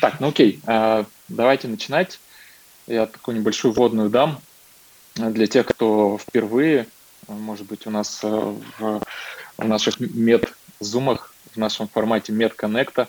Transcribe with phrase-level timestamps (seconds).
[0.00, 2.18] Так, ну окей, а, давайте начинать.
[2.86, 4.40] Я такую небольшую вводную дам
[5.14, 6.86] для тех, кто впервые,
[7.28, 9.02] может быть, у нас в, в
[9.58, 13.08] наших мед-зумах, в нашем формате мед-коннекта.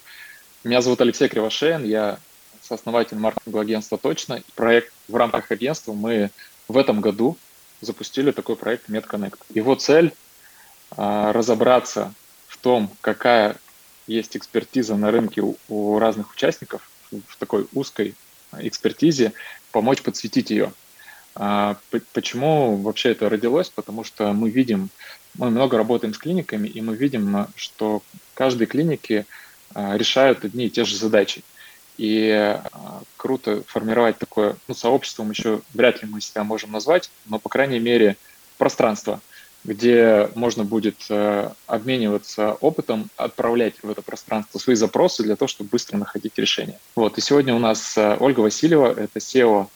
[0.66, 2.20] Меня зовут Алексей Кривошеин, я
[2.62, 4.44] сооснователь маркетингового агентства «Точно».
[4.56, 6.30] Проект в рамках агентства мы
[6.68, 7.38] в этом году
[7.80, 9.40] запустили такой проект MedConnect.
[9.54, 10.14] Его цель
[10.98, 12.14] а, разобраться
[12.48, 13.56] в том, какая
[14.12, 18.16] есть экспертиза на рынке у, разных участников в такой узкой
[18.58, 19.34] экспертизе,
[19.72, 20.74] помочь подсветить ее.
[21.36, 21.78] А,
[22.14, 23.70] почему вообще это родилось?
[23.70, 24.90] Потому что мы видим,
[25.36, 28.04] мы много работаем с клиниками, и мы видим, что
[28.34, 29.26] каждой клинике
[29.74, 31.44] а, решают одни и те же задачи.
[31.98, 37.40] И а, круто формировать такое, ну, сообществом еще вряд ли мы себя можем назвать, но,
[37.40, 38.18] по крайней мере,
[38.58, 39.22] пространство–
[39.64, 45.70] где можно будет э, обмениваться опытом, отправлять в это пространство свои запросы для того, чтобы
[45.70, 46.80] быстро находить решения.
[46.96, 47.18] Вот.
[47.18, 49.68] И сегодня у нас э, Ольга Васильева, это SEO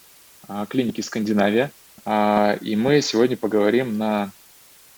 [0.48, 1.72] э, клиники Скандинавия,
[2.06, 4.32] э, и мы сегодня поговорим на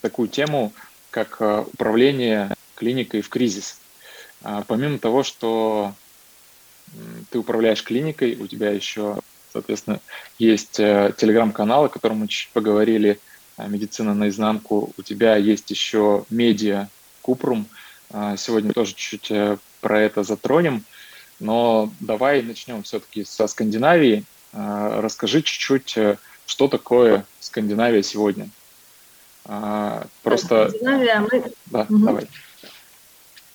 [0.00, 0.72] такую тему,
[1.10, 3.80] как э, управление клиникой в кризис.
[4.42, 5.92] Э, помимо того, что
[7.30, 9.18] ты управляешь клиникой, у тебя еще,
[9.52, 10.00] соответственно,
[10.38, 13.27] есть э, телеграм-канал, о котором мы чуть поговорили, а,
[13.66, 14.92] медицина наизнанку.
[14.96, 16.88] У тебя есть еще медиа
[17.22, 17.66] Купрум.
[18.10, 20.84] А, сегодня тоже чуть-чуть э, про это затронем.
[21.40, 24.24] Но давай начнем все-таки со Скандинавии.
[24.52, 28.48] А, расскажи чуть-чуть, э, что такое Скандинавия сегодня.
[30.22, 30.68] Просто...
[30.68, 31.52] Скандинавия, мы...
[31.66, 31.98] Да, угу.
[31.98, 32.28] давай.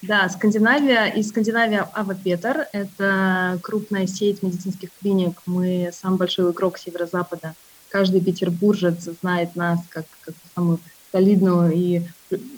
[0.04, 5.42] Да, Скандинавия и Скандинавия Авапетер– это крупная сеть медицинских клиник.
[5.46, 7.56] Мы самый большой игрок северо-запада
[7.94, 10.80] каждый петербуржец знает нас как, как самую
[11.12, 12.02] солидную и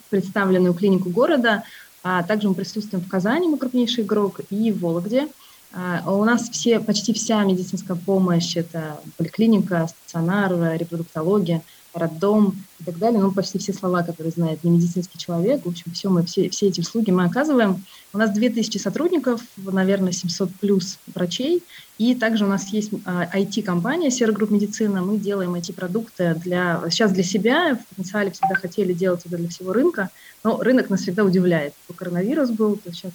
[0.10, 1.64] представленную клинику города.
[2.04, 5.28] А также мы присутствуем в Казани, мы крупнейший игрок, и в Вологде.
[5.74, 11.62] А у нас все, почти вся медицинская помощь– это поликлиника, стационар, репродуктология–
[11.96, 13.22] роддом и так далее.
[13.22, 15.66] Ну, почти все слова, которые знает не медицинский человек.
[15.66, 17.84] В общем, все, мы, все, все эти услуги мы оказываем.
[18.14, 21.64] У нас 2000 сотрудников, наверное, 700 плюс врачей.
[21.98, 25.02] И также у нас есть IT-компания Серогрупп Медицина.
[25.02, 27.76] Мы делаем эти продукты для, сейчас для себя.
[27.76, 30.10] В потенциале всегда хотели делать это для всего рынка.
[30.44, 31.74] Но рынок нас всегда удивляет.
[31.88, 33.12] То коронавирус был, то сейчас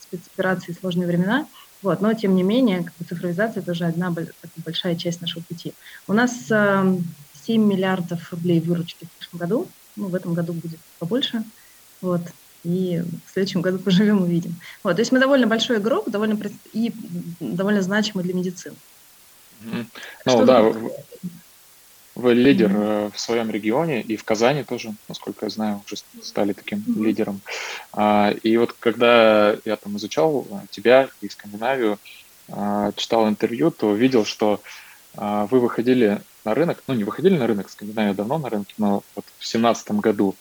[0.00, 1.46] спецоперации, сложные времена.
[1.82, 4.14] Вот, но тем не менее, как бы цифровизация– это уже одна
[4.64, 5.74] большая часть нашего пути.
[6.06, 7.04] У нас эм,
[7.46, 9.68] 7 миллиардов рублей выручки в прошлом году.
[9.96, 11.42] Ну, в этом году будет побольше.
[12.00, 12.22] Вот.
[12.64, 14.54] И в следующем году поживем, увидим.
[14.82, 14.96] Вот.
[14.96, 16.38] То есть мы довольно большой игрок, довольно
[16.72, 16.92] и
[17.40, 18.76] довольно значимый для медицины.
[19.62, 19.86] Mm-hmm.
[20.26, 20.92] Ну да, вы,
[22.14, 23.12] вы лидер mm-hmm.
[23.12, 27.04] в своем регионе и в Казани тоже, насколько я знаю, уже стали таким mm-hmm.
[27.04, 27.40] лидером.
[27.92, 31.98] А, и вот когда я там изучал тебя и Скандинавию,
[32.48, 34.60] а, читал интервью, то видел, что
[35.16, 39.02] а, вы выходили на рынок, ну не выходили на рынок, Скандинавия давно на рынке, но
[39.14, 40.36] вот в 2017 году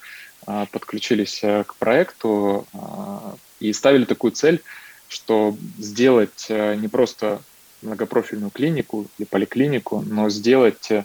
[0.46, 4.62] а, подключились э, к проекту а, и ставили такую цель,
[5.08, 7.42] что сделать э, не просто
[7.84, 11.04] многопрофильную клинику или поликлинику, но сделать э,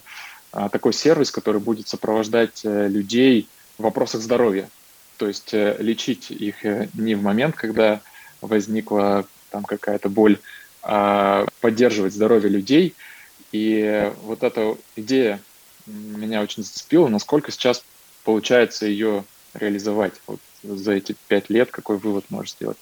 [0.53, 3.47] такой сервис, который будет сопровождать людей
[3.77, 4.71] в вопросах здоровья.
[5.19, 6.65] То есть лечить их
[6.95, 8.01] не в момент, когда
[8.41, 10.39] возникла там какая-то боль,
[10.83, 12.95] а поддерживать здоровье людей–
[13.57, 15.41] и вот эта идея
[15.87, 17.83] меня очень зацепила, насколько сейчас
[18.25, 19.25] получается ее
[19.55, 22.77] реализовать вот за эти пять лет, какой вывод можешь сделать?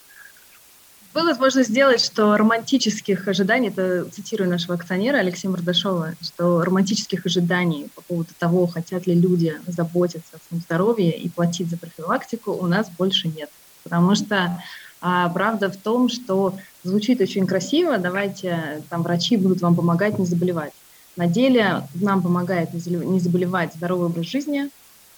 [1.13, 7.89] Вывод можно сделать, что романтических ожиданий, это цитирую нашего акционера Алексея Мордашова, что романтических ожиданий
[7.95, 12.67] по поводу того, хотят ли люди заботиться о своем здоровье и платить за профилактику, у
[12.67, 13.49] нас больше нет.
[13.85, 14.61] Потому что
[15.07, 20.25] а, правда в том, что звучит очень красиво, давайте там врачи будут вам помогать не
[20.25, 20.73] заболевать.
[21.15, 24.71] На деле нам помогает не заболевать здоровый образ жизни,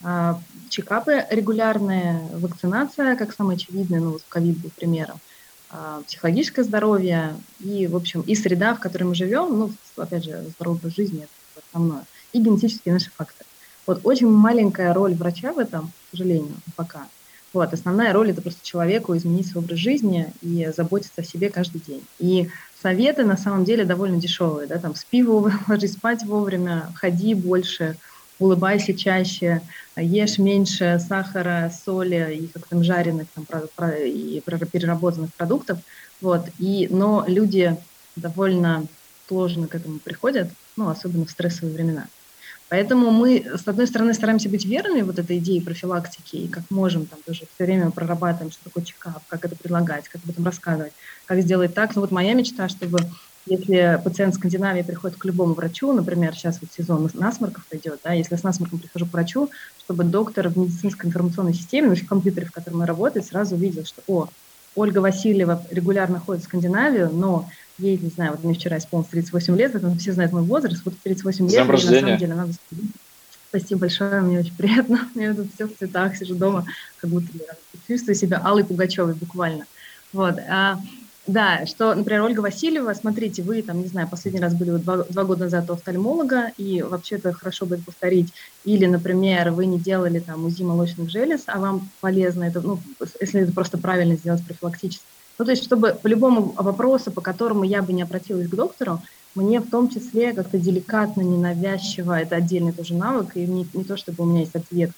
[0.02, 5.20] а, чекапы регулярные, вакцинация, как самое очевидное, ну, вот ковид был примером,
[5.70, 10.46] а, психологическое здоровье и, в общем, и среда, в которой мы живем, ну, опять же,
[10.56, 13.46] здоровый образ жизни– это основное, и генетические наши факторы.
[13.86, 17.06] Вот очень маленькая роль врача в этом, к сожалению, пока–
[17.56, 21.80] вот, основная роль это просто человеку изменить свой образ жизни и заботиться о себе каждый
[21.80, 22.02] день.
[22.18, 22.50] И
[22.82, 27.96] советы на самом деле довольно дешевые, да, там спи вовремя, ложись спать вовремя, ходи больше,
[28.38, 29.62] улыбайся чаще,
[29.96, 35.78] ешь меньше сахара, соли и как там жареных там, про, про, и переработанных продуктов.
[36.20, 36.50] Вот.
[36.58, 37.74] И, но люди
[38.16, 38.86] довольно
[39.28, 42.06] сложно к этому приходят, ну, особенно в стрессовые времена.
[42.68, 47.06] Поэтому мы, с одной стороны, стараемся быть верными вот этой идее профилактики, и как можем
[47.06, 50.92] там тоже все время прорабатываем, что такое чекап, как это предлагать, как об этом рассказывать,
[51.26, 51.94] как сделать так.
[51.94, 52.98] Ну вот моя мечта, чтобы
[53.46, 58.12] если пациент в Скандинавии приходит к любому врачу, например, сейчас вот сезон насморков идет, да,
[58.12, 59.50] если с насморком прихожу к врачу,
[59.84, 64.02] чтобы доктор в медицинской информационной системе, в компьютере, в котором мы работаем, сразу увидел, что,
[64.08, 64.28] о,
[64.74, 67.48] Ольга Васильева регулярно ходит в Скандинавию, но
[67.78, 70.94] ей, не знаю, вот мне вчера исполнилось 38 лет, это все знают мой возраст, вот
[71.02, 72.52] 38 лет, Днем на самом деле надо
[73.48, 75.08] Спасибо большое, мне очень приятно.
[75.14, 76.66] Я тут все в цветах, сижу дома,
[76.98, 77.28] как будто
[77.86, 79.64] чувствую себя Аллой Пугачевой буквально.
[80.12, 80.38] Вот.
[80.48, 80.78] А,
[81.26, 85.24] да, что, например, Ольга Васильева, смотрите, вы там, не знаю, последний раз были два, два
[85.24, 88.32] года назад у офтальмолога, и вообще-то хорошо будет повторить.
[88.64, 92.78] Или, например, вы не делали там УЗИ молочных желез, а вам полезно это, ну,
[93.20, 95.04] если это просто правильно сделать профилактически.
[95.38, 99.02] Ну, то есть, чтобы по любому вопросу, по которому я бы не обратилась к доктору,
[99.34, 103.96] мне в том числе как-то деликатно, ненавязчиво, это отдельный тоже навык, и не, не то,
[103.96, 104.90] чтобы у меня есть ответ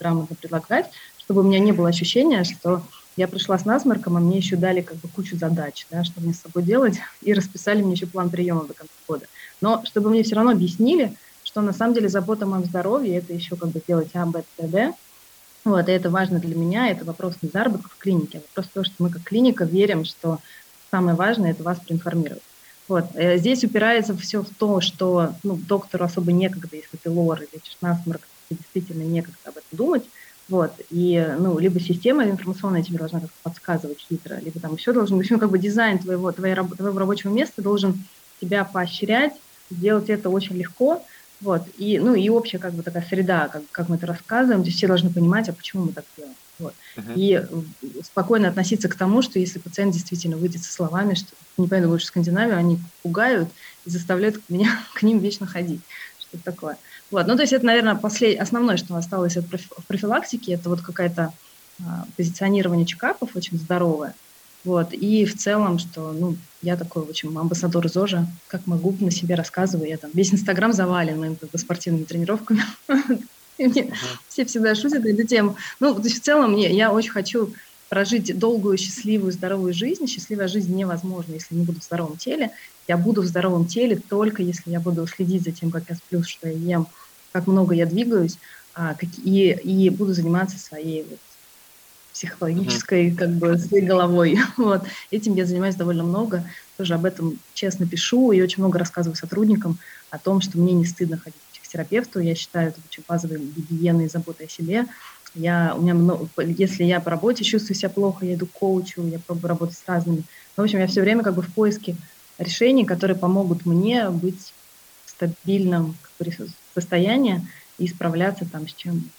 [0.00, 2.82] грамотно предлагать, чтобы у меня не было ощущения, что
[3.16, 6.34] я пришла с насморком, а мне еще дали как бы кучу задач, да, что мне
[6.34, 9.26] с собой делать, и расписали мне еще план приема до конца года.
[9.60, 13.32] Но чтобы мне все равно объяснили, что на самом деле забота о моем здоровье– это
[13.32, 14.92] еще как бы делать А, Б, С, Д.
[15.64, 18.84] Вот, и это важно для меня, это вопрос не заработка в клинике, а вопрос того,
[18.84, 20.38] что мы как клиника верим, что
[20.90, 22.42] самое важное– это вас проинформировать.
[22.86, 23.06] Вот.
[23.14, 27.48] Э, здесь упирается все в то, что ну, доктору особо некогда, если ты лор или
[27.54, 28.20] лечишь насморк,
[28.50, 30.04] действительно некогда об этом думать,
[30.48, 35.16] вот, и, ну, либо система информационная тебе должна как-то подсказывать хитро, либо там еще должен
[35.16, 38.04] быть, ну, как бы дизайн твоего, твоего, твоего рабочего места должен
[38.40, 39.32] тебя поощрять,
[39.70, 41.02] сделать это очень легко,
[41.44, 44.76] вот, и, ну, и общая как бы такая среда, как, как мы это рассказываем, здесь
[44.76, 46.34] все должны понимать, а почему мы так делаем.
[46.58, 46.74] Вот.
[46.96, 47.12] Uh-huh.
[47.16, 47.44] И
[48.02, 52.06] спокойно относиться к тому, что если пациент действительно выйдет со словами, что не пойду больше
[52.06, 53.50] в Скандинавию, они пугают
[53.84, 55.80] и заставляют меня к ним вечно ходить.
[56.18, 56.76] Что-то такое.
[57.10, 57.26] Вот.
[57.26, 58.40] Ну, то есть это, наверное, послед...
[58.40, 59.44] основное, что осталось от
[59.86, 61.32] профилактики, это вот какая-то
[61.84, 64.14] а, позиционирование чекапов очень здоровое.
[64.64, 64.92] Вот.
[64.92, 69.34] И в целом, что ну, я такой, в общем, амбассадор ЗОЖа, как могу, на себе
[69.34, 69.88] рассказываю.
[69.88, 72.64] Я там весь Инстаграм завален моими как бы, спортивными тренировками.
[74.28, 75.56] Все всегда шутят эту тему.
[75.80, 77.52] Ну, в целом мне, я очень хочу
[77.88, 80.06] прожить долгую, счастливую, здоровую жизнь.
[80.06, 82.50] Счастливая жизнь невозможна, если не буду в здоровом теле.
[82.88, 86.22] Я буду в здоровом теле только если я буду следить за тем, как я сплю,
[86.22, 86.86] что я ем,
[87.32, 88.38] как много я двигаюсь,
[88.74, 91.18] а, и, и буду заниматься своей вот,
[92.14, 93.16] психологической, mm-hmm.
[93.16, 94.38] как бы, своей головой.
[94.56, 94.84] Вот.
[95.10, 96.44] Этим я занимаюсь довольно много.
[96.76, 99.78] Тоже об этом честно пишу и очень много рассказываю сотрудникам
[100.10, 102.20] о том, что мне не стыдно ходить к психотерапевту.
[102.20, 104.86] Я считаю это очень базовой гигиеной и заботой о себе.
[105.34, 109.04] Я, у меня много, если я по работе чувствую себя плохо, я иду к коучу,
[109.08, 110.22] я пробую работать с разными.
[110.56, 111.96] В общем, я все время как бы в поиске
[112.38, 114.52] решений, которые помогут мне быть
[115.04, 115.96] в стабильном
[116.74, 117.44] состоянии
[117.78, 119.10] и справляться там с чем,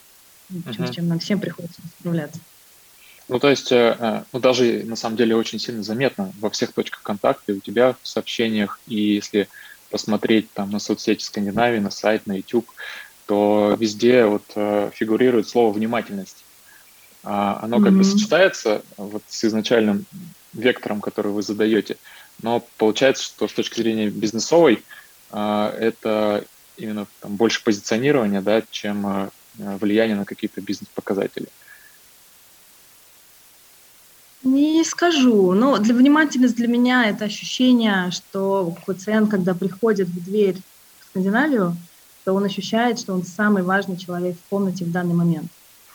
[0.49, 0.87] uh-huh.
[0.87, 2.39] с чем нам всем приходится справляться.
[3.27, 6.73] Ну, то есть, э, э, ну, даже на самом деле очень сильно заметно во всех
[6.73, 9.47] точках контакта у тебя в сообщениях, и если
[9.89, 12.69] посмотреть там на соцсети Скандинавии, на сайт, на YouTube,
[13.25, 16.43] то везде вот э, фигурирует слово «внимательность».
[17.23, 17.97] А, оно как mm-hmm.
[17.97, 20.05] бы сочетается вот с изначальным
[20.53, 21.97] вектором, который вы задаете,
[22.43, 24.83] но получается, что с точки зрения бизнесовой
[25.31, 26.45] это
[26.77, 31.47] именно там, больше позиционирование, да, чем влияние на какие-то бизнес-показатели.
[34.45, 40.61] Не скажу, но для внимательность для меня это ощущение, что пациент, когда приходит в дверь
[40.99, 41.75] в Скандинавию,
[42.23, 45.47] то он ощущает, что он самый важный человек в комнате в данный момент.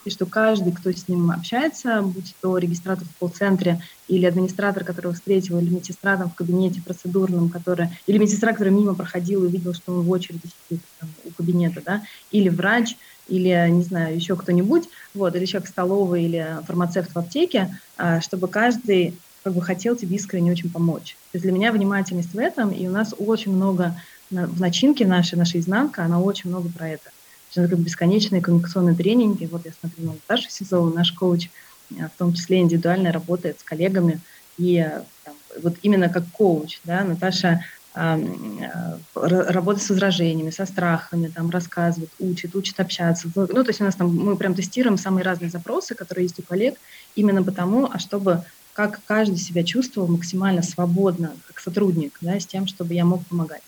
[0.04, 5.12] И что каждый, кто с ним общается, будь то регистратор в колл-центре или администратор, которого
[5.12, 9.75] встретил, или медсестра там в кабинете процедурном, который, или медсестра, которая мимо проходила и увидел,
[9.75, 12.02] что он в очереди сидит там, у кабинета, да,
[12.33, 12.97] или врач,
[13.31, 18.21] или, не знаю, еще кто-нибудь, вот, или человек в столовой, или фармацевт в аптеке, а,
[18.21, 21.17] чтобы каждый как бы хотел тебе искренне очень помочь.
[21.33, 23.97] То есть для меня внимательность в этом, и у нас очень много
[24.31, 27.11] в начинке нашей, наша изнанка, она очень много про это.
[27.55, 29.47] Это как бесконечные коммуникационные тренинги.
[29.47, 31.49] Вот я смотрю на Наташу Сизову, наш коуч,
[31.91, 34.21] э, в том числе индивидуально работает с коллегами.
[34.57, 41.28] И э, там, вот именно как коуч, да, Наташа э, работает с возражениями, со страхами,
[41.28, 43.28] там, рассказывает, учит, учит общаться.
[43.35, 46.42] Ну, то есть у нас там, мы прям тестируем самые разные запросы, которые есть у
[46.42, 46.76] коллег,
[47.14, 52.66] именно потому, а чтобы как каждый себя чувствовал максимально свободно, как сотрудник, да, с тем,
[52.66, 53.62] чтобы я мог помогать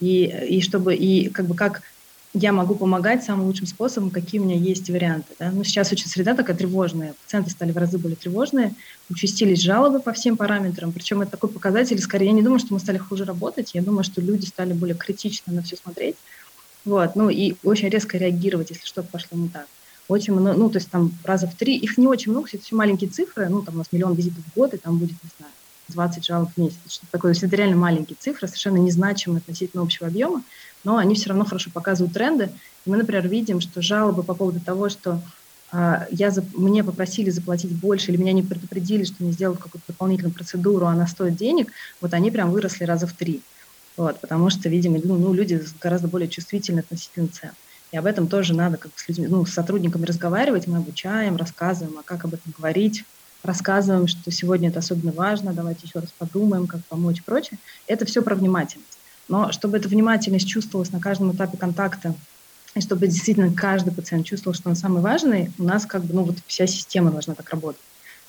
[0.00, 1.82] и, и чтобы, и как бы как
[2.32, 5.34] я могу помогать самым лучшим способом, какие у меня есть варианты.
[5.38, 5.50] Да?
[5.50, 8.74] Ну, сейчас очень среда такая тревожная, пациенты стали в разы более тревожные,
[9.08, 12.78] участились жалобы по всем параметрам, причем это такой показатель, скорее, я не думаю, что мы
[12.78, 16.16] стали хуже работать, я думаю, что люди стали более критично на все смотреть,
[16.84, 19.66] Вот, ну и очень резко реагировать, если что-то пошло не так.
[20.06, 22.76] Очень много, ну, то есть там раза в три, их не очень много, это все
[22.76, 25.52] маленькие цифры, ну, там у нас миллион визитов в год, и там будет, не знаю,
[25.88, 27.32] 20 жалоб в месяц, что такое.
[27.32, 30.42] То есть это реально маленькие цифры, совершенно незначимые относительно общего объема,
[30.84, 32.50] но они все равно хорошо показывают тренды.
[32.84, 35.20] И мы, например, видим, что жалобы по поводу того, что
[35.72, 40.34] а, я, мне попросили заплатить больше, или меня не предупредили, что мне сделают какую-то дополнительную
[40.34, 43.40] процедуру, она стоит денег, вот они прям выросли раза в три.
[43.96, 47.50] Вот, потому что, видимо, ну, ну, люди гораздо более чувствительны относительно цен.
[47.92, 51.98] И об этом тоже надо как с людьми, ну, с сотрудниками разговаривать, мы обучаем, рассказываем,
[51.98, 53.04] а как об этом говорить,
[53.42, 57.58] рассказываем, что сегодня это особенно важно, давайте еще раз подумаем, как помочь и прочее.
[57.86, 58.99] Это все про внимательность.
[59.30, 62.14] Но чтобы эта внимательность чувствовалась на каждом этапе контакта,
[62.74, 66.24] и чтобы действительно каждый пациент чувствовал, что он самый важный, у нас как бы, ну,
[66.24, 67.80] вот вся система должна так работать.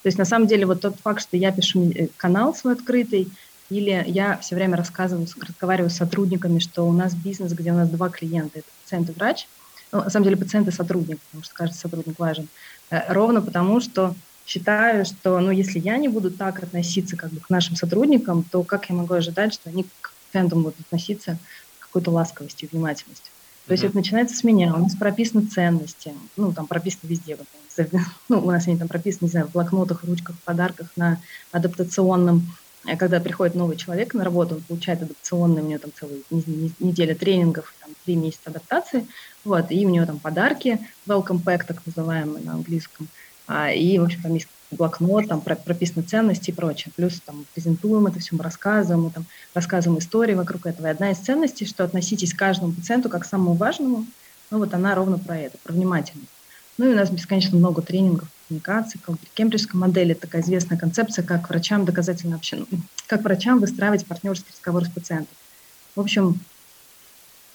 [0.03, 3.29] То есть на самом деле вот тот факт, что я пишу э, канал свой открытый,
[3.71, 7.89] или я все время рассказываю, разговариваю с сотрудниками, что у нас бизнес, где у нас
[7.89, 9.47] два клиента, это пациент и врач,
[9.91, 12.47] ну, на самом деле пациент и сотрудник, потому что каждый сотрудник важен,
[12.91, 14.13] э, ровно потому, что
[14.45, 18.63] считаю, что ну, если я не буду так относиться как бы, к нашим сотрудникам, то
[18.63, 21.37] как я могу ожидать, что они к пациентам будут относиться
[21.77, 23.31] с какой-то ласковостью и внимательностью?
[23.67, 23.87] То есть mm-hmm.
[23.87, 27.37] это начинается с меня, у нас прописаны ценности, ну, там прописаны везде,
[28.29, 31.19] ну, у нас они там прописаны, не знаю, в блокнотах, ручках, подарках, на
[31.51, 32.47] адаптационном
[32.85, 36.17] а когда приходит новый человек на работу, он получает адаптационные, у него там целая
[36.79, 39.07] неделя тренингов, там, три месяца адаптации,
[39.43, 43.07] вот, и у него там подарки, welcome pack, так называемый на английском,
[43.73, 46.91] и, в общем, там есть блокнот, там прописаны ценности и прочее.
[46.95, 50.87] Плюс там презентуем это все, мы рассказываем, мы там рассказываем истории вокруг этого.
[50.87, 54.05] И одна из ценностей, что относитесь к каждому пациенту как к самому важному,
[54.49, 56.29] ну вот она ровно про это, про внимательность.
[56.77, 58.99] Ну и у нас бесконечно много тренингов коммуникации.
[59.33, 62.65] Кембриджская модель– это такая известная концепция, как врачам доказательно общение,
[63.07, 65.35] как врачам выстраивать партнерский разговор с пациентом.
[65.95, 66.39] В общем,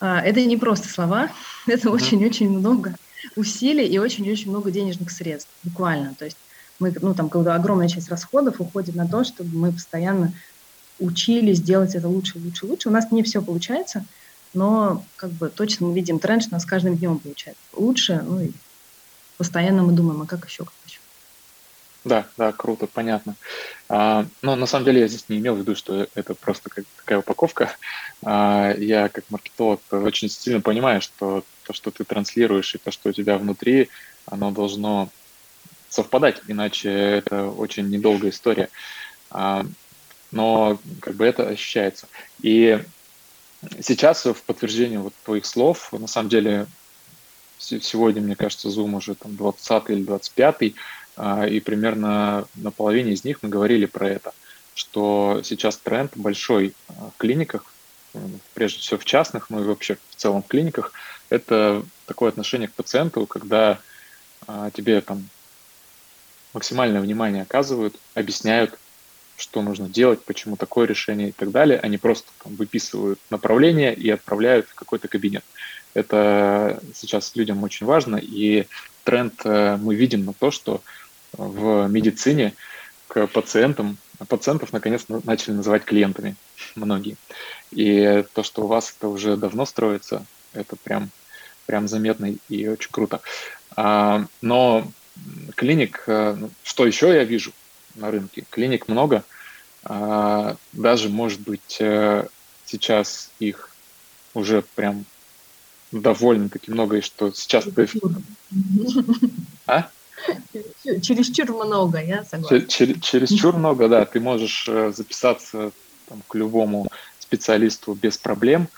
[0.01, 1.31] а, это не просто слова,
[1.67, 2.95] это очень-очень много
[3.35, 6.15] усилий и очень-очень много денежных средств, буквально.
[6.15, 6.37] То есть
[6.79, 10.33] мы, ну, там, когда огромная часть расходов уходит на то, чтобы мы постоянно
[10.99, 12.89] учились делать это лучше, лучше, лучше.
[12.89, 14.05] У нас не все получается,
[14.55, 18.23] но как бы точно мы видим тренд, что у нас с каждым днем получается лучше,
[18.27, 18.51] ну и
[19.37, 21.01] постоянно мы думаем, а как еще, как еще.
[22.05, 23.35] Да, да, круто, понятно.
[23.89, 26.85] А, но на самом деле я здесь не имел в виду, что это просто как
[26.97, 27.71] такая упаковка.
[28.25, 33.11] А, я как маркетолог очень сильно понимаю, что то, что ты транслируешь, и то, что
[33.11, 33.89] у тебя внутри,
[34.27, 35.09] оно должно
[35.89, 38.69] совпадать, иначе это очень недолгая история.
[39.31, 39.65] А,
[40.31, 42.09] но как бы это ощущается.
[42.43, 42.83] И
[43.81, 46.67] сейчас в подтверждение вот твоих слов, на самом деле
[47.59, 50.75] сегодня, мне кажется, Zoom уже там 20 или 25,
[51.17, 54.35] а, и примерно на половине из них мы говорили про это,
[54.75, 57.65] что сейчас тренд большой а, в клиниках,
[58.55, 60.93] прежде всего в частных, но и вообще в целом в клиниках,
[61.31, 63.79] это такое отношение к пациенту, когда
[64.47, 65.29] а, тебе там
[66.53, 68.79] максимальное внимание оказывают, объясняют,
[69.37, 71.79] что нужно делать, почему такое решение и так далее.
[71.79, 75.45] Они просто там, выписывают направление и отправляют в какой-то кабинет.
[75.95, 78.67] Это сейчас людям очень важно, и
[79.05, 80.83] тренд э, мы видим на то, что
[81.33, 82.55] в медицине
[83.09, 86.37] к пациентам, пациентов наконец начали называть клиентами
[86.75, 87.17] многие.
[87.71, 91.11] И то, что у вас это уже давно строится, это прям,
[91.67, 93.21] прям заметно и очень круто.
[93.77, 94.91] А, но
[95.55, 97.53] клиник, э, ну, что еще я вижу
[97.95, 98.45] на рынке?
[98.51, 99.25] Клиник много,
[99.85, 102.27] а, даже, может быть, э,
[102.65, 103.71] сейчас их
[104.35, 105.05] уже прям
[105.93, 107.89] довольно-таки много, и что сейчас ты...
[109.67, 109.91] А?
[111.03, 112.67] Чересчур много, я согласна.
[112.67, 114.05] Чер- чересчур много, да.
[114.05, 115.73] Ты можешь э, записаться
[116.07, 118.71] там, к любому специалисту без проблем.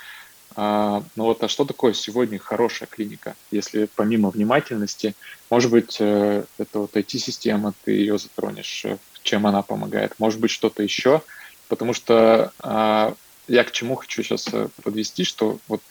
[0.54, 3.36] А, ну вот, а что такое сегодня хорошая клиника?
[3.50, 5.14] Если помимо внимательности,
[5.50, 10.14] может быть, э, это вот IT-система, ты ее затронешь, э, чем она помогает.
[10.18, 11.22] Может быть, что-то еще,
[11.68, 13.14] потому что а,
[13.46, 14.46] я к чему хочу сейчас
[14.82, 15.82] подвести, что вот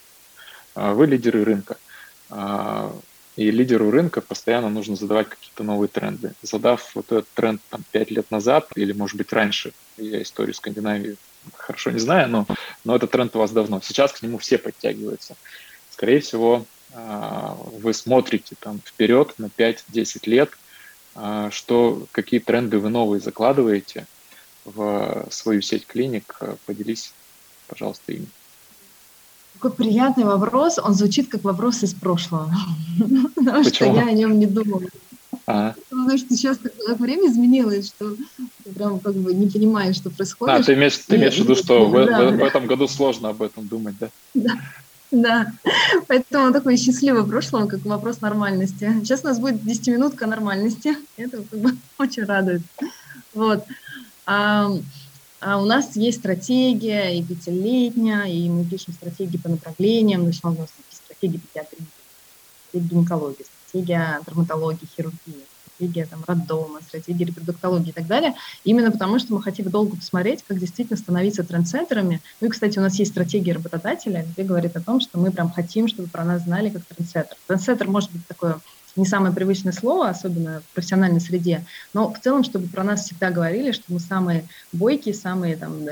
[0.74, 1.78] а, вы лидеры рынка.
[3.38, 6.32] А, и лидеру рынка постоянно нужно задавать какие-то новые тренды.
[6.42, 11.16] Задав вот этот тренд там, 5 лет назад или, может быть, раньше, я историю Скандинавии
[11.54, 12.46] хорошо не знаю, но,
[12.84, 13.80] но этот тренд у вас давно.
[13.82, 15.36] Сейчас к нему все подтягиваются.
[15.90, 20.50] Скорее всего, а, вы смотрите там вперед на 5-10 лет,
[21.50, 24.06] что, какие тренды вы новые закладываете
[24.64, 27.12] в свою сеть клиник, поделись,
[27.66, 28.28] пожалуйста, ими.
[29.60, 30.78] Какой приятный вопрос.
[30.78, 32.50] Он звучит как вопрос из прошлого.
[33.34, 34.82] Потому что я о нем не думала.
[35.46, 35.74] А.
[35.88, 38.14] Потому что сейчас так время изменилось, что
[38.64, 40.60] ты прям как бы не понимаешь, что происходит.
[40.60, 43.42] А, ты имеешь, ты имеешь в виду, что в, в, в этом году сложно об
[43.42, 44.08] этом думать, да?
[44.34, 44.52] Да.
[45.10, 45.52] Да,
[46.06, 48.92] поэтому такой счастливый прошлое, как вопрос нормальности.
[49.00, 52.60] Сейчас у нас будет 10-минутка нормальности, это как бы очень радует.
[53.32, 53.64] Вот.
[55.40, 60.48] А, у нас есть стратегия и пятилетняя, и мы пишем стратегии по направлениям, есть у
[60.48, 61.84] нас есть стратегия педиатрии,
[62.68, 65.44] стратегия гинекологии, стратегия травматологии, хирургии,
[65.76, 70.42] стратегия там, роддома, стратегия репродуктологии и так далее, именно потому что мы хотим долго посмотреть,
[70.42, 72.20] как действительно становиться трендсеттерами.
[72.40, 75.52] Ну и, кстати, у нас есть стратегия работодателя, где говорит о том, что мы прям
[75.52, 77.36] хотим, чтобы про нас знали как трендсеттер.
[77.46, 78.58] Трендсеттер может быть такое
[78.98, 81.64] не самое привычное слово, особенно в профессиональной среде,
[81.94, 85.86] но в целом, чтобы про нас всегда говорили, что мы самые бойкие, самые там,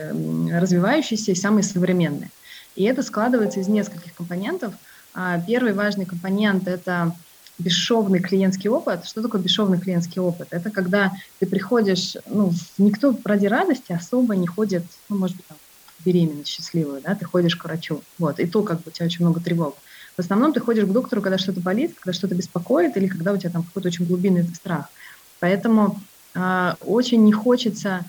[0.53, 2.31] развивающиеся и самые современные.
[2.75, 4.75] И это складывается из нескольких компонентов.
[5.15, 7.15] А первый важный компонент– это
[7.59, 9.07] бесшовный клиентский опыт.
[9.07, 10.49] Что такое бесшовный клиентский опыт?
[10.51, 15.57] Это когда ты приходишь, ну, никто ради радости особо не ходит, ну, может быть, там,
[16.05, 19.25] беременность счастливую, да, ты ходишь к врачу, вот, и то, как бы у тебя очень
[19.25, 19.77] много тревог.
[20.17, 23.37] В основном ты ходишь к доктору, когда что-то болит, когда что-то беспокоит, или когда у
[23.37, 24.87] тебя там какой-то очень глубинный страх.
[25.41, 26.01] Поэтому
[26.35, 28.05] э, очень не хочется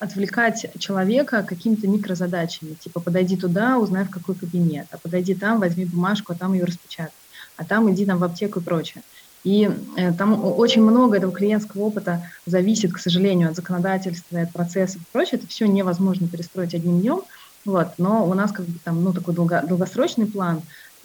[0.00, 5.84] отвлекать человека какими-то микрозадачами, типа подойди туда, узнай в какой кабинет, а подойди там, возьми
[5.84, 7.12] бумажку, а там ее распечатай
[7.56, 9.02] а там иди там в аптеку и прочее.
[9.44, 15.02] И э, там очень много этого клиентского опыта зависит, к сожалению, от законодательства, от процессов
[15.02, 15.38] и прочее.
[15.38, 17.22] Это все невозможно перестроить одним днем.
[17.64, 17.88] Вот.
[17.98, 20.62] Но у нас как бы там, ну, такой долго, долгосрочный план,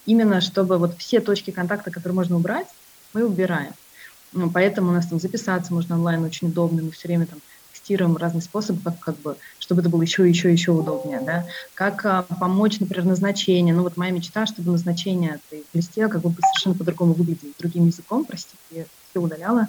[0.07, 2.67] именно чтобы вот все точки контакта, которые можно убрать,
[3.13, 3.73] мы убираем.
[4.33, 7.39] Ну, поэтому у нас там записаться можно онлайн очень удобно, мы все время там
[7.71, 11.45] тестируем разные способы, как, как бы, чтобы это было еще, еще, еще удобнее, да.
[11.73, 13.73] Как а, помочь, например, назначение.
[13.73, 17.87] Ну вот моя мечта, чтобы назначение этой в листе как бы совершенно по-другому выглядело, другим
[17.87, 19.67] языком, простите, я все удаляла,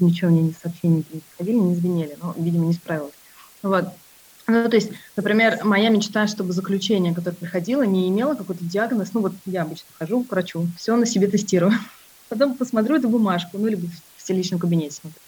[0.00, 3.12] ничего мне не сообщения не приходили, не звенели, но, видимо, не справилась.
[3.62, 3.88] Вот.
[4.48, 9.12] Ну, то есть, например, моя мечта, чтобы заключение, которое приходило, не имело какой-то диагноз.
[9.12, 11.72] Ну, вот я обычно хожу к врачу, все на себе тестирую.
[12.30, 15.20] Потом посмотрю эту бумажку, ну, либо в личном кабинете смотрю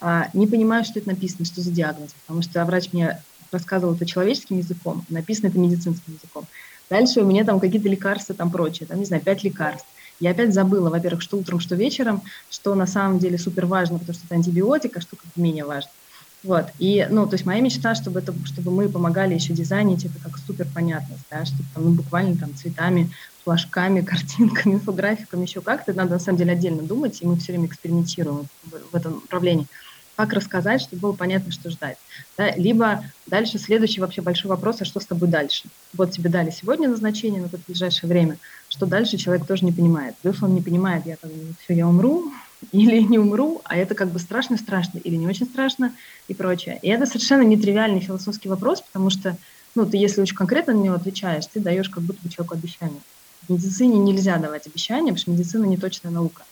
[0.00, 3.20] а, не понимаю, что это написано, что за диагноз, потому что врач мне
[3.50, 6.46] рассказывал это человеческим языком, написано это медицинским языком.
[6.90, 9.86] Дальше у меня там какие-то лекарства, там прочее, там, не знаю, пять лекарств.
[10.20, 14.14] Я опять забыла, во-первых, что утром, что вечером, что на самом деле супер важно, потому
[14.14, 15.90] что это антибиотик, а что как менее важно.
[16.44, 16.66] Вот.
[16.78, 20.38] И, ну, то есть моя мечта, чтобы, это, чтобы мы помогали еще дизайнить это как
[20.38, 23.10] супер понятность, да, чтобы там, ну, буквально там цветами,
[23.44, 25.92] флажками, картинками, инфографиками, еще как-то.
[25.92, 29.66] Надо на самом деле отдельно думать, и мы все время экспериментируем в, этом направлении
[30.14, 31.96] как рассказать, чтобы было понятно, что ждать.
[32.36, 32.50] Да?
[32.56, 35.68] Либо дальше следующий вообще большой вопрос, а что с тобой дальше?
[35.96, 38.36] Вот тебе дали сегодня назначение на то ближайшее время,
[38.68, 40.16] что дальше человек тоже не понимает.
[40.24, 41.30] Если он не понимает, я бы,
[41.62, 42.32] все, я умру,
[42.72, 45.92] или не умру, а это как бы страшно-страшно, или не очень страшно,
[46.26, 46.78] и прочее.
[46.82, 49.36] И это совершенно нетривиальный философский вопрос, потому что,
[49.74, 53.00] ну, ты если очень конкретно на него отвечаешь, ты даешь как будто бы человеку обещание.
[53.46, 56.42] В медицине нельзя давать обещания, потому что медицина не точная наука.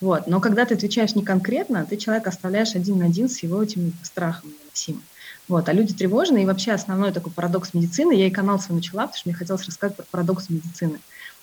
[0.00, 0.26] Вот.
[0.26, 3.92] Но когда ты отвечаешь не конкретно, ты человека оставляешь один на один с его этим
[4.02, 5.02] страхом невыносимым.
[5.48, 5.68] Вот.
[5.68, 9.18] А люди тревожные, и вообще основной такой парадокс медицины, я и канал свой начала, потому
[9.18, 10.98] что мне хотелось рассказать про парадокс медицины.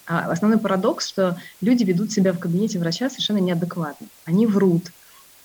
[0.05, 4.07] А основной парадокс, что люди ведут себя в кабинете врача совершенно неадекватно.
[4.25, 4.91] Они врут,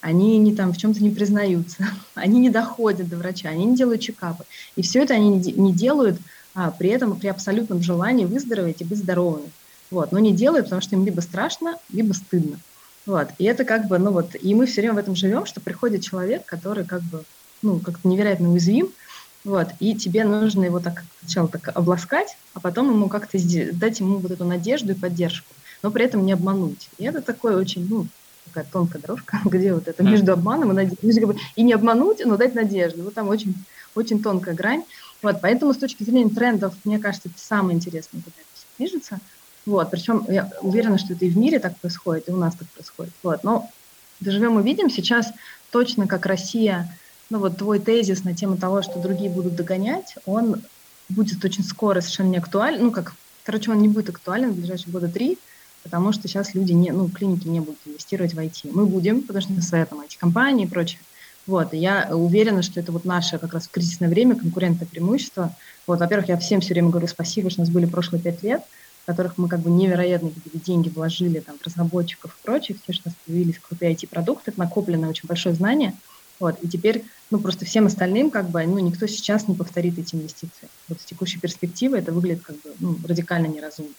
[0.01, 4.01] они не там в чем-то не признаются, они не доходят до врача, они не делают
[4.01, 4.45] чекапы.
[4.77, 6.19] И все это они не делают
[6.55, 9.51] а, при этом при абсолютном желании выздороветь и быть здоровыми.
[9.91, 10.13] Вот.
[10.13, 12.59] Но не делают, потому что им либо страшно, либо стыдно.
[13.07, 13.29] Вот.
[13.39, 16.03] И это как бы, ну вот, и мы все время в этом живем, что приходит
[16.03, 17.25] человек, который как бы,
[17.63, 18.91] ну, как-то невероятно уязвим,
[19.49, 23.39] вот, и тебе нужно его так сначала так обласкать, а потом ему как-то
[23.73, 26.91] дать ему вот эту надежду и поддержку, но при этом не обмануть.
[26.99, 28.07] И это такой очень, ну,
[28.45, 31.41] такая тонкая дорожка, где вот это между обманом и надеждой.
[31.57, 33.03] И не обмануть, но дать надежду.
[33.05, 33.55] Вот там очень,
[33.95, 34.85] очень тонкая грань.
[35.23, 39.19] Вот, поэтому с точки зрения трендов, мне кажется, это самое интересное, когда это все движется.
[39.65, 42.69] Вот, причем я уверена, что это и в мире так происходит, и у нас так
[42.69, 43.15] происходит.
[43.23, 43.71] Вот, но
[44.21, 44.91] доживем и видим.
[44.91, 45.33] Сейчас
[45.71, 46.95] точно как Россия,
[47.31, 50.63] ну вот твой тезис на тему того, что другие будут догонять, он
[51.09, 52.85] будет очень скоро совершенно не актуален.
[52.85, 53.15] Ну, как,
[53.45, 55.39] короче, он не будет актуален в ближайшие года три,
[55.83, 58.71] потому что сейчас люди, не, ну, клиники не будут инвестировать в IT.
[58.73, 61.01] Мы будем, потому что у нас своя там IT-компания и прочее.
[61.47, 65.55] Вот, и я уверена, что это вот наше как раз в кризисное время конкурентное преимущество.
[65.87, 68.63] Вот, во-первых, я всем все время говорю спасибо, что у нас были прошлые пять лет–
[69.09, 73.05] которых мы как бы невероятные какие-то деньги вложили, там, в разработчиков и прочее, все, что
[73.07, 75.95] у нас появились крутые IT-продукты, накопленное очень большое знание,
[76.39, 80.15] вот, и теперь, ну, просто всем остальным, как бы, ну, никто сейчас не повторит эти
[80.15, 80.69] инвестиции.
[80.89, 83.93] Вот с текущей перспективы это выглядит, как бы, ну, радикально неразумно.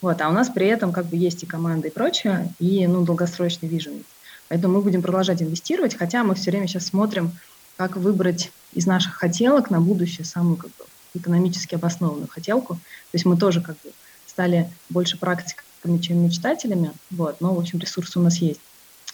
[0.00, 3.04] Вот, а у нас при этом, как бы, есть и команда и прочее, и, ну,
[3.04, 4.04] долгосрочный вижен.
[4.48, 7.30] Поэтому мы будем продолжать инвестировать, хотя мы все время сейчас смотрим,
[7.76, 12.74] как выбрать из наших хотелок на будущее самую, как бы, экономически обоснованную хотелку.
[12.74, 13.92] То есть мы тоже, как бы,
[14.26, 18.60] стали больше практиками, чем мечтателями, вот, но, в общем, ресурсы у нас есть.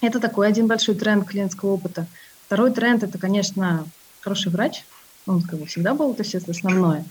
[0.00, 2.06] Это такой один большой тренд клиентского опыта.
[2.48, 3.84] Второй тренд– это, конечно,
[4.22, 4.86] хороший врач.
[5.26, 7.04] Он как бы всегда был, то есть это основное.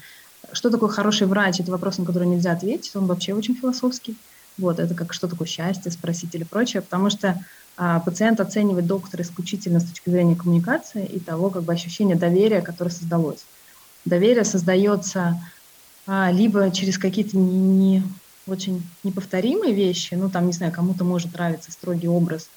[0.51, 1.59] Что такое хороший врач?
[1.59, 2.95] Это вопрос, на который нельзя ответить.
[2.95, 4.15] Он вообще очень философский.
[4.57, 7.39] Вот, это как что такое счастье спросить или прочее, потому что
[7.77, 12.61] а, пациент оценивает доктора исключительно с точки зрения коммуникации и того, как бы ощущения доверия,
[12.61, 13.45] которое создалось.
[14.05, 15.39] Доверие создается
[16.07, 18.03] а, либо через какие-то не, не
[18.47, 22.49] очень неповторимые вещи, ну там, не знаю, кому-то может нравиться строгий образ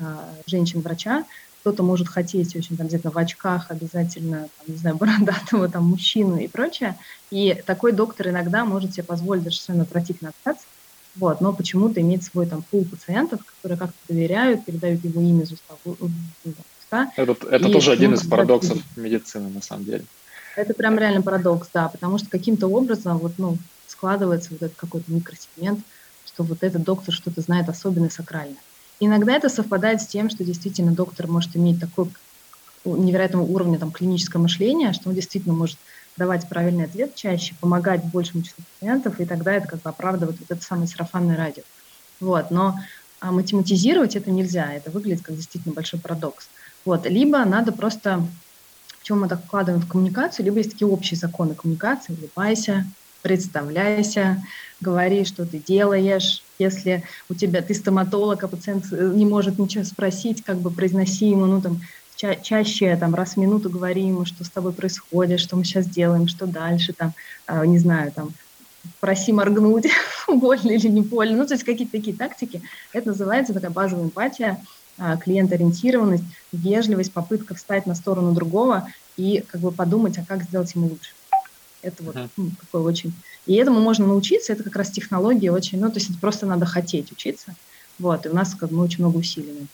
[0.00, 1.26] а, женщин-врача,
[1.62, 6.36] кто-то может хотеть очень там, обязательно в очках, обязательно, там, не знаю, бородатого там мужчину
[6.36, 6.98] и прочее.
[7.30, 10.66] И такой доктор иногда может себе позволить даже совершенно отвратительно общаться,
[11.16, 15.52] вот, но почему-то иметь свой там пул пациентов, которые как-то доверяют, передают его имя из
[15.52, 15.74] уста
[16.92, 17.12] уста.
[17.16, 20.04] Это, это и, тоже один ну, из парадоксов медицины, на самом деле.
[20.56, 25.10] Это прям реально парадокс, да, потому что каким-то образом вот, ну, складывается вот этот какой-то
[25.10, 25.80] микросегмент,
[26.26, 28.58] что вот этот доктор что-то знает особенное сакральное.
[29.04, 32.06] Иногда это совпадает с тем, что действительно доктор может иметь такой
[32.84, 35.76] невероятного уровня там, клинического мышления, что он действительно может
[36.16, 40.48] давать правильный ответ чаще, помогать большему числу пациентов, и тогда это как бы оправдывает вот
[40.52, 41.64] это самое сарафанное радио.
[42.20, 42.78] Вот, но
[43.18, 46.46] а, математизировать это нельзя, это выглядит как действительно большой парадокс.
[46.84, 48.24] Вот, либо надо просто,
[49.00, 52.86] почему мы так вкладываем в коммуникацию, либо есть такие общие законы коммуникации, улыбайся,
[53.22, 54.42] представляйся,
[54.80, 56.42] говори, что ты делаешь.
[56.58, 61.30] Если у тебя ты стоматолог, а пациент э, не может ничего спросить, как бы произноси
[61.30, 61.80] ему, ну там
[62.16, 65.86] ча чаще там раз в минуту говори ему, что с тобой происходит, что мы сейчас
[65.86, 67.14] делаем, что дальше, там,
[67.46, 68.32] э, не знаю, там,
[69.00, 69.86] проси моргнуть,
[70.28, 72.62] больно или не больно, ну, то есть какие-то такие тактики.
[72.92, 74.60] Это называется такая базовая эмпатия,
[74.98, 80.74] э, клиент-ориентированность, вежливость, попытка встать на сторону другого и как бы подумать, а как сделать
[80.74, 81.12] ему лучше.
[81.82, 83.12] Это вот ну, такой очень...
[83.46, 85.80] И этому можно научиться, это как раз технология очень...
[85.80, 87.54] Ну, то есть просто надо хотеть учиться.
[87.98, 89.66] Вот, и у нас как бы мы очень много усилий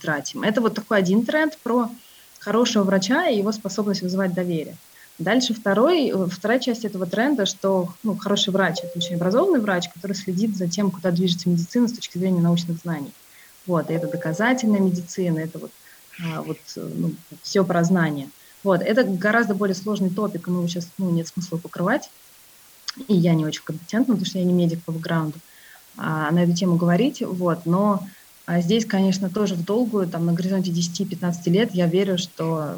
[0.00, 0.42] тратим.
[0.42, 1.90] Это вот такой один тренд про
[2.38, 4.76] хорошего врача и его способность вызывать доверие.
[5.18, 10.14] Дальше второй, вторая часть этого тренда, что ну, хороший врач– это очень образованный врач, который
[10.14, 13.12] следит за тем, куда движется медицина с точки зрения научных знаний.
[13.66, 15.70] Вот, и это доказательная медицина, это вот,
[16.24, 18.30] а, вот ну, все про знания.
[18.62, 22.10] Вот, это гораздо более сложный топик, его сейчас ну, нет смысла покрывать.
[23.08, 25.38] И я не очень компетентна, потому что я не медик по бэкграунду,
[25.96, 27.22] а, на эту тему говорить.
[27.22, 28.06] Вот, но
[28.46, 32.76] а здесь, конечно, тоже в долгую, там, на горизонте 10-15 лет, я верю, что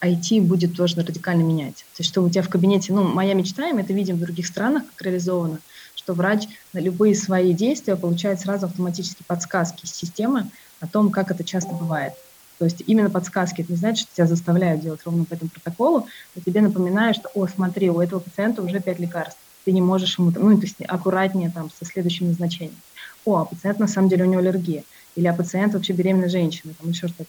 [0.00, 1.76] IT будет тоже радикально менять.
[1.76, 4.20] То есть, что у тебя в кабинете, ну, моя мечта, и мы это видим в
[4.20, 5.60] других странах, как реализовано,
[5.94, 11.30] что врач на любые свои действия получает сразу автоматически подсказки из системы о том, как
[11.30, 12.14] это часто бывает.
[12.62, 16.06] То есть именно подсказки, это не значит, что тебя заставляют делать ровно по этому протоколу,
[16.36, 20.16] но тебе напоминают, что, о, смотри, у этого пациента уже пять лекарств, ты не можешь
[20.16, 22.76] ему, ну, то есть аккуратнее там со следующим назначением.
[23.24, 24.84] О, а пациент на самом деле у него аллергия,
[25.16, 27.28] или а пациент вообще беременная женщина, там еще что-то.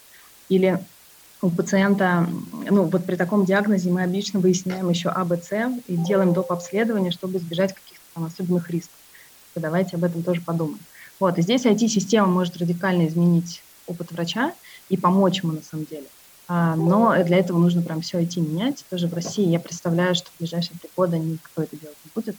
[0.50, 0.80] Или
[1.42, 2.30] у пациента,
[2.70, 5.52] ну, вот при таком диагнозе мы обычно выясняем еще АБЦ
[5.88, 6.52] и делаем доп.
[6.52, 9.00] обследование, чтобы избежать каких-то там особенных рисков.
[9.56, 10.78] Давайте об этом тоже подумаем.
[11.20, 14.54] Вот, и здесь IT-система может радикально изменить опыт врача,
[14.90, 16.06] и помочь ему на самом деле.
[16.48, 18.86] А, но для этого нужно прям все идти менять.
[18.90, 22.36] Тоже в России я представляю, что в ближайшие три года никто это делать не будет.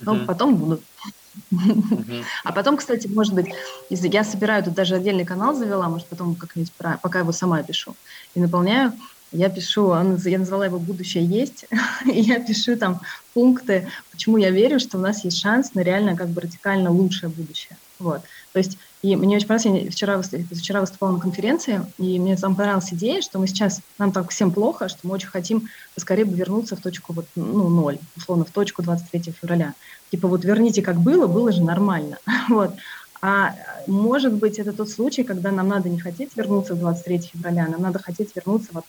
[0.00, 0.26] Но uh-huh.
[0.26, 0.80] потом будут.
[0.80, 1.12] Uh-huh.
[2.44, 3.46] А потом, кстати, может быть,
[3.90, 7.94] если я собираю, тут даже отдельный канал завела, может, потом как-нибудь, пока его сама пишу,
[8.34, 8.94] и наполняю,
[9.32, 9.90] я пишу,
[10.24, 11.66] я назвала его «Будущее есть»,
[12.06, 13.00] и я пишу там
[13.34, 17.28] пункты, почему я верю, что у нас есть шанс на реально как бы радикально лучшее
[17.28, 17.76] будущее.
[17.98, 18.22] Вот.
[18.52, 22.56] То есть и мне очень понравилось, я вчера, вчера выступала на конференции, и мне там
[22.56, 26.74] понравилась идея, что мы сейчас, нам так всем плохо, что мы очень хотим поскорее вернуться
[26.74, 29.74] в точку вот, ну, ноль, условно, в точку 23 февраля.
[30.10, 32.18] Типа вот верните как было, было же нормально.
[32.48, 32.74] вот.
[33.22, 33.54] А
[33.86, 37.82] может быть, это тот случай, когда нам надо не хотеть вернуться в 23 февраля, нам
[37.82, 38.82] надо хотеть вернуться в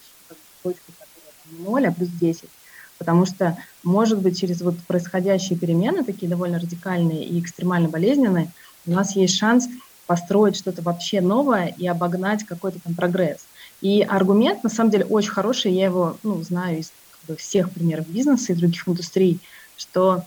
[0.63, 2.49] точку, которая 0, а плюс 10.
[2.97, 8.49] Потому что, может быть, через вот происходящие перемены, такие довольно радикальные и экстремально болезненные,
[8.87, 9.67] у нас есть шанс
[10.07, 13.45] построить что-то вообще новое и обогнать какой-то там прогресс.
[13.81, 17.69] И аргумент, на самом деле, очень хороший, я его ну, знаю из как бы, всех
[17.69, 19.39] примеров бизнеса и других индустрий,
[19.75, 20.23] что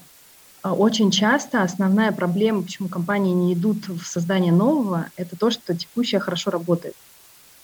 [0.62, 5.74] а, очень часто основная проблема, почему компании не идут в создание нового, это то, что
[5.74, 6.94] текущее хорошо работает.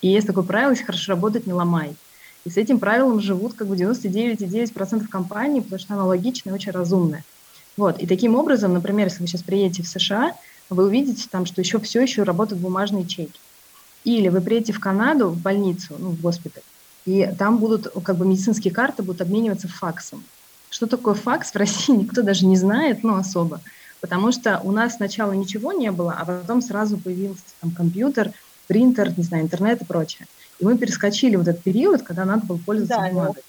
[0.00, 1.94] И есть такое правило, если хорошо работает, не ломай.
[2.44, 6.72] И с этим правилом живут как бы 99,9% компаний, потому что оно логичное и очень
[6.72, 7.24] разумное.
[7.76, 7.98] Вот.
[7.98, 10.34] И таким образом, например, если вы сейчас приедете в США,
[10.70, 13.38] вы увидите там, что еще все еще работают бумажные чеки.
[14.04, 16.62] Или вы приедете в Канаду, в больницу, ну, в госпиталь,
[17.06, 20.24] и там будут, как бы, медицинские карты будут обмениваться факсом.
[20.70, 23.60] что такое факс в России, никто даже не знает, ну, особо.
[24.00, 28.32] Потому что у нас сначала ничего не было, а потом сразу появился там компьютер,
[28.66, 30.26] принтер, не знаю, интернет и прочее.
[30.58, 33.42] И мы перескочили вот этот период, когда надо было пользоваться да, бумагой.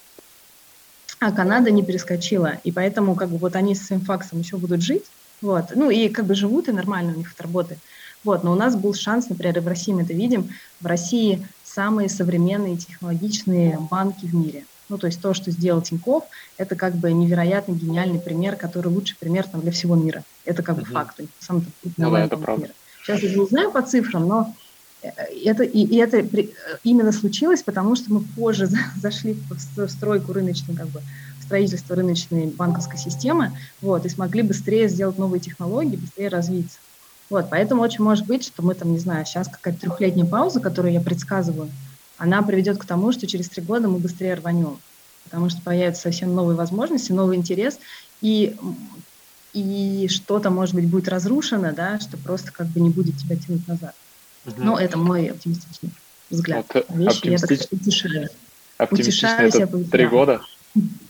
[1.20, 4.82] А Канада не перескочила, и поэтому как бы вот они с своим факсом еще будут
[4.82, 5.06] жить,
[5.42, 7.80] вот, ну и как бы живут, и нормально у них это работает.
[8.24, 10.50] Вот, но у нас был шанс, например, и в России мы это видим,
[10.82, 14.66] в России самые современные технологичные банки в мире.
[14.90, 16.24] Ну, то есть то, что сделал Тиньков,
[16.58, 20.24] это как бы невероятно гениальный пример, который лучший пример там, для всего мира.
[20.46, 20.92] Это как бы угу.
[20.92, 21.20] факт.
[21.40, 21.66] Сам
[21.98, 22.64] ну, да, это правда.
[22.64, 22.74] Мира.
[23.04, 24.56] Сейчас я не знаю по цифрам, но
[25.04, 25.10] э,
[25.46, 30.76] это, и, и это при, именно случилось, потому что мы позже зашли в стройку рыночной,
[30.76, 31.02] как бы,
[31.48, 36.78] строительство рыночной банковской системы, вот, и смогли быстрее сделать новые технологии, быстрее развиться.
[37.30, 40.94] Вот, поэтому очень может быть, что мы там, не знаю, сейчас какая-то трехлетняя пауза, которую
[40.94, 41.70] я предсказываю,
[42.18, 44.80] она приведет к тому, что через три года мы быстрее рванем,
[45.26, 47.80] потому что появятся совсем новые возможности, новый интерес,
[48.22, 48.56] и,
[49.54, 53.68] и что-то, может быть, будет разрушено, да, что просто как бы не будет тебя тянуть
[53.68, 53.94] назад.
[54.46, 54.56] Угу.
[54.58, 55.92] Но это мой оптимистичный
[56.30, 56.66] взгляд.
[56.74, 57.50] Вот, Вещи, оптимистич...
[57.50, 58.30] я так утешаю.
[58.78, 60.42] Оптимистично утешаюсь, это три года?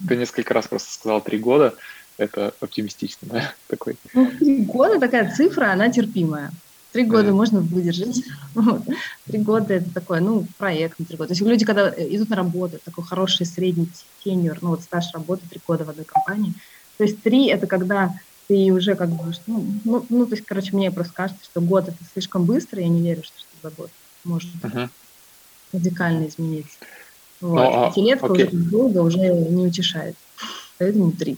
[0.07, 1.75] Ты несколько раз просто сказал три года
[2.17, 3.95] это оптимистично, да, такой.
[4.13, 6.51] Ну, три года такая цифра, она терпимая.
[6.91, 7.33] Три года mm.
[7.33, 8.23] можно выдержать.
[8.55, 8.81] Вот.
[9.25, 11.27] Три года это такой, ну, проект на три года.
[11.27, 13.87] То есть люди, когда идут на работу, такой хороший средний
[14.23, 16.53] тенер, ну, вот стаж работы три года в одной компании.
[16.97, 18.15] То есть три– это когда
[18.47, 21.87] ты уже как бы, ну, ну, ну, то есть, короче, мне просто кажется, что год–
[21.89, 23.91] это слишком быстро, я не верю, что за год
[24.23, 24.89] может uh-huh.
[25.73, 26.77] радикально измениться.
[27.41, 27.55] Вот.
[27.55, 30.15] Ну, а, Пятилетка уже долго уже не утешает.
[30.77, 31.37] Поэтому три.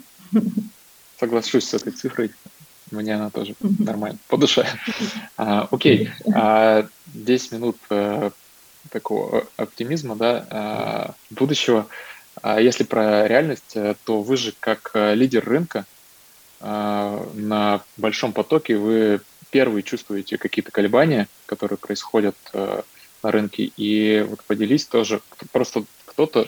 [1.20, 2.32] Соглашусь с этой цифрой.
[2.92, 4.66] Мне она тоже нормально, по душе.
[5.38, 8.32] А, окей, а, 10 минут а,
[8.90, 11.88] такого оптимизма, да, а, будущего.
[12.42, 15.86] А если про реальность, э, то вы же как э, лидер рынка
[16.62, 22.84] а, на большом потоке, вы первые чувствуете какие-то колебания, которые происходят а,
[23.24, 26.48] на рынке, и вот поделись тоже, просто кто-то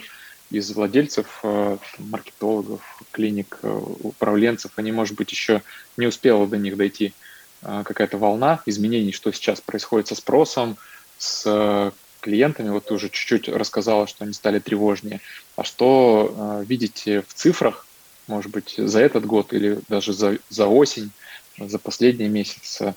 [0.52, 2.82] из владельцев, э, маркетологов,
[3.12, 5.62] клиник, э, управленцев, они, может быть, еще
[5.98, 7.14] не успела до них дойти
[7.62, 10.78] э, какая-то волна изменений, что сейчас происходит со спросом,
[11.18, 12.70] с клиентами.
[12.70, 15.22] Вот ты уже чуть-чуть рассказала, что они стали тревожнее.
[15.56, 17.86] А что видите в цифрах,
[18.28, 21.12] может быть, за этот год или даже за, за осень,
[21.60, 22.96] за последние месяцы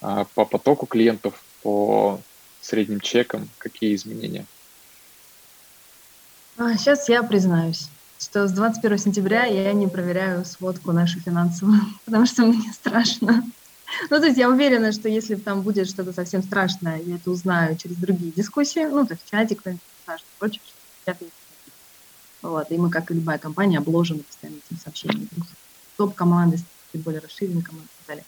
[0.00, 2.20] по потоку клиентов, по
[2.64, 4.46] средним чекам, какие изменения?
[6.56, 12.26] А, сейчас я признаюсь, что с 21 сентября я не проверяю сводку нашу финансовую, потому
[12.26, 13.44] что мне страшно.
[14.10, 17.76] Ну, то есть я уверена, что если там будет что-то совсем страшное, я это узнаю
[17.76, 21.16] через другие дискуссии, ну, то есть в чате кто-нибудь скажет, прочее, что
[22.44, 25.28] вот, и мы, как и любая компания, обложены постоянно этим сообщением.
[25.96, 26.58] Топ-команды,
[26.92, 28.24] более расширенные команды и так далее.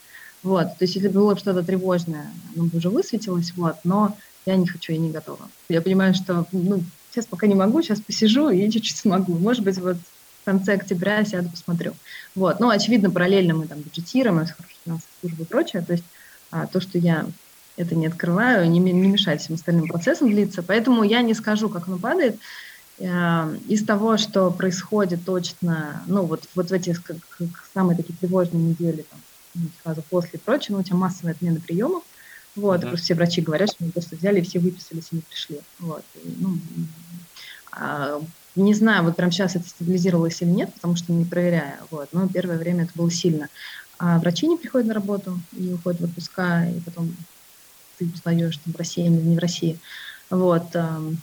[0.47, 4.69] Вот, то есть если было что-то тревожное, оно бы уже высветилось, вот, но я не
[4.69, 5.49] хочу, я не готова.
[5.69, 9.37] Я понимаю, что, ну, сейчас пока не могу, сейчас посижу и чуть-чуть смогу.
[9.37, 11.95] Может быть, вот в конце октября сяду, посмотрю.
[12.37, 12.61] Вот.
[12.61, 14.55] Но, очевидно, параллельно мы там бюджетируем, у нас
[14.85, 15.83] финансовая служба и прочее.
[15.85, 16.05] То есть
[16.53, 17.27] а, то, что я
[17.77, 20.63] это не открываю, не, не мешает всем остальным процессам длиться.
[20.63, 22.39] Поэтому я не скажу, как оно падает.
[23.01, 28.15] А, из того, что происходит точно, ну, вот, вот в эти как, как самые такие
[28.17, 29.26] тревожные недели, там, ну,
[29.83, 32.05] сразу после и прочее, ну, у тебя массовая отмена приемов,
[32.55, 32.89] вот, mm-hmm.
[32.89, 35.61] просто все врачи говорят, что мы просто взяли и все выписались и не пришли.
[35.79, 36.05] Вот.
[36.15, 36.59] И, ну,
[37.73, 38.21] а,
[38.55, 41.77] не знаю, вот прям сейчас это стабилизировалось или нет, потому что не проверяю.
[41.91, 42.09] Вот.
[42.13, 43.49] Но первое время это было сильно.
[43.99, 47.15] А врачи не приходят на работу и уходят в отпуска, и потом
[47.99, 49.79] ты узнаешь, там, в России или не в России.
[50.31, 50.75] Вот.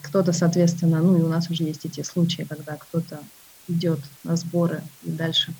[0.02, 3.18] Кто-то, соответственно, ну и у нас уже есть эти случаи, когда кто-то
[3.68, 5.52] идет на сборы и дальше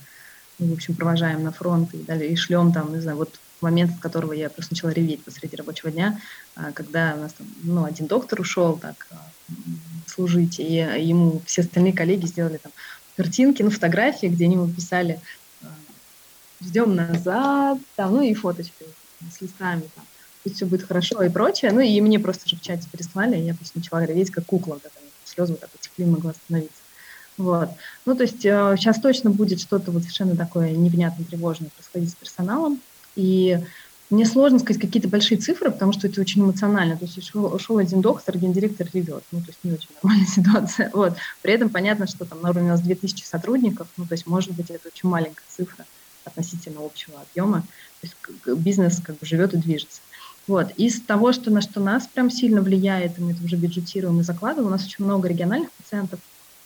[0.58, 4.00] в общем, провожаем на фронт и, далее, и шлем там, не знаю, вот момент, от
[4.00, 6.20] которого я просто начала реветь посреди рабочего дня,
[6.54, 9.16] а, когда у нас там, ну, один доктор ушел так а,
[10.06, 12.72] служить, и ему все остальные коллеги сделали там
[13.16, 15.20] картинки, ну, фотографии, где они ему писали
[15.62, 15.66] а,
[16.62, 18.84] «ждем назад», там, ну, и фоточки
[19.32, 20.04] с листами, там,
[20.42, 21.72] пусть все будет хорошо и прочее.
[21.72, 24.74] Ну, и мне просто же в чате переслали, и я просто начала реветь, как кукла,
[24.74, 24.92] вот
[25.24, 26.83] слезы вот так текли, могла остановиться.
[27.36, 27.70] Вот.
[28.06, 32.80] Ну, то есть сейчас точно будет что-то вот совершенно такое невнятно тревожное происходить с персоналом,
[33.16, 33.58] и
[34.10, 36.96] мне сложно сказать какие-то большие цифры, потому что это очень эмоционально.
[36.96, 39.24] То есть ушел, ушел один доктор, гендиректор ревет.
[39.32, 40.90] Ну, то есть не очень нормальная ситуация.
[40.92, 41.16] Вот.
[41.42, 44.52] При этом понятно, что там на уровне у нас 2000 сотрудников, ну, то есть может
[44.52, 45.84] быть это очень маленькая цифра
[46.24, 47.62] относительно общего объема.
[48.00, 50.00] То есть бизнес как бы живет и движется.
[50.46, 50.70] Вот.
[50.76, 54.22] Из того, что на что нас прям сильно влияет, и мы это уже бюджетируем и
[54.22, 56.20] закладываем, у нас очень много региональных пациентов,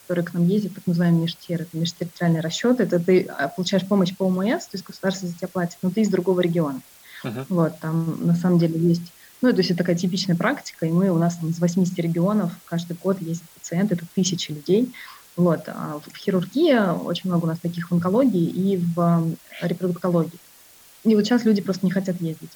[0.09, 4.17] которые к нам ездят, так называемый межтер, это межтерриториальный расчет, это ты а, получаешь помощь
[4.17, 6.81] по ОМС, то есть государство за тебя платит, но ты из другого региона.
[7.23, 7.45] Uh-huh.
[7.51, 9.03] Вот, там на самом деле есть,
[9.43, 12.53] ну, то есть это такая типичная практика, и мы, у нас там из 80 регионов
[12.65, 14.95] каждый год ездят пациенты, это тысячи людей,
[15.37, 20.39] вот, а в хирургии очень много у нас таких в онкологии и в репродуктологии.
[21.05, 22.51] И вот сейчас люди просто не хотят ездить.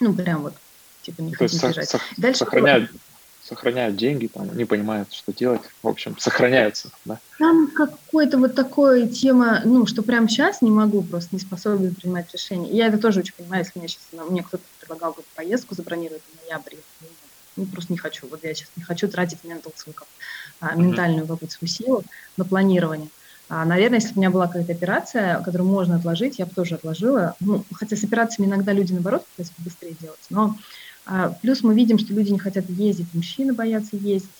[0.00, 0.54] Ну, прям вот,
[1.02, 1.94] типа не То хотят бежать.
[2.16, 2.90] Дальше сохраняют,
[3.42, 5.62] сохраняют деньги, там, не понимают, что делать.
[5.82, 7.18] В общем, сохраняются, да?
[7.38, 12.32] Там какой-то вот такой тема, ну, что прямо сейчас не могу, просто не способен принимать
[12.32, 12.70] решения.
[12.70, 16.22] Я это тоже очень понимаю, если мне сейчас, ну, мне кто-то предлагал какую-то поездку забронировать
[16.22, 16.78] в ноябре,
[17.56, 18.26] ну, просто не хочу.
[18.28, 19.96] Вот я сейчас не хочу тратить ментал свою,
[20.60, 22.04] а, ментальную какую-то свою силу
[22.36, 23.08] на планирование.
[23.48, 26.76] А, наверное, если бы у меня была какая-то операция, которую можно отложить, я бы тоже
[26.76, 27.34] отложила.
[27.40, 30.24] Ну, хотя с операциями иногда люди, наоборот, пытаются быстрее делать.
[30.30, 30.56] Но
[31.40, 34.30] плюс мы видим, что люди не хотят ездить, мужчины боятся ездить.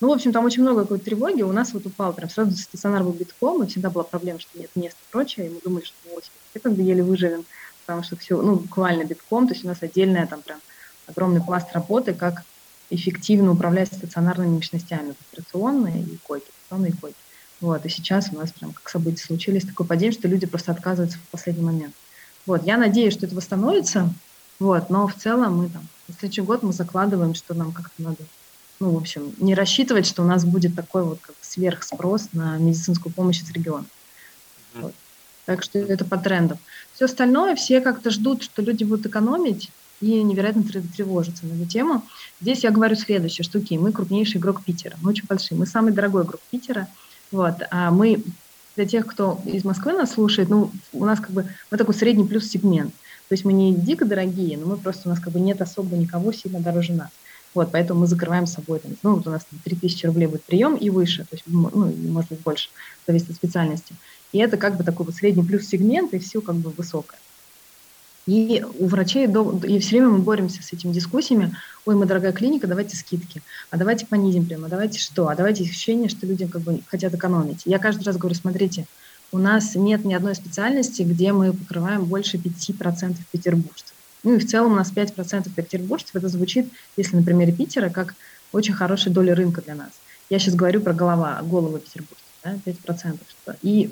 [0.00, 1.42] Ну, в общем, там очень много какой-то тревоги.
[1.42, 4.70] У нас вот упал прям сразу стационар был битком, и всегда была проблема, что нет
[4.76, 5.46] места и прочее.
[5.46, 7.44] И мы думали, что мы все как бы еле выживем,
[7.84, 9.48] потому что все, ну, буквально битком.
[9.48, 10.60] То есть у нас отдельная там прям
[11.08, 12.44] огромный пласт работы, как
[12.90, 17.18] эффективно управлять стационарными мощностями, операционные и койки, операционные койки.
[17.60, 21.18] Вот, и сейчас у нас прям как события случились, такое падение, что люди просто отказываются
[21.18, 21.92] в последний момент.
[22.46, 24.14] Вот, я надеюсь, что это восстановится,
[24.58, 28.24] вот, но в целом мы там, на следующий год мы закладываем, что нам как-то надо,
[28.80, 33.12] ну, в общем, не рассчитывать, что у нас будет такой вот как сверхспрос на медицинскую
[33.12, 33.86] помощь из региона.
[34.74, 34.94] Вот.
[35.46, 36.58] Так что это по трендам.
[36.94, 42.04] Все остальное, все как-то ждут, что люди будут экономить, и невероятно тревожатся на эту тему.
[42.40, 45.92] Здесь я говорю следующее, что окей, мы крупнейший игрок Питера, мы очень большие, мы самый
[45.92, 46.88] дорогой игрок Питера,
[47.30, 48.22] вот, а мы
[48.76, 52.24] для тех, кто из Москвы нас слушает, ну, у нас как бы, мы такой средний
[52.24, 52.94] плюс сегмент,
[53.28, 55.96] то есть мы не дико дорогие, но мы просто, у нас как бы нет особо
[55.96, 57.10] никого сильно дороже нас.
[57.54, 60.44] Вот, поэтому мы закрываем с собой, там, ну, вот у нас там, 3000 рублей будет
[60.44, 61.70] прием и выше, то есть, ну,
[62.08, 62.68] может быть, больше,
[63.06, 63.94] зависит от специальности.
[64.32, 67.18] И это как бы такой вот средний плюс сегмент, и все как бы высокое.
[68.26, 71.54] И у врачей, и все время мы боремся с этими дискуссиями,
[71.86, 75.64] ой, мы дорогая клиника, давайте скидки, а давайте понизим прямо, а давайте что, а давайте
[75.64, 77.62] ощущение, что люди как бы хотят экономить.
[77.64, 78.86] Я каждый раз говорю, смотрите,
[79.30, 83.94] у нас нет ни одной специальности, где мы покрываем больше 5% петербуржцев.
[84.22, 88.14] Ну и в целом у нас 5% петербуржцев, это звучит, если на примере Питера, как
[88.52, 89.90] очень хорошая доля рынка для нас.
[90.30, 93.18] Я сейчас говорю про голова, голову петербуржцев, да, 5%.
[93.28, 93.56] Что.
[93.62, 93.90] И,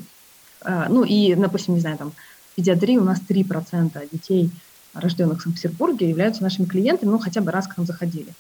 [0.63, 2.13] а, ну и, допустим, не знаю, там,
[2.55, 4.51] педиатрии у нас 3% детей,
[4.95, 8.33] рожденных в Санкт-Петербурге, являются нашими клиентами, ну, хотя бы раз к нам заходили.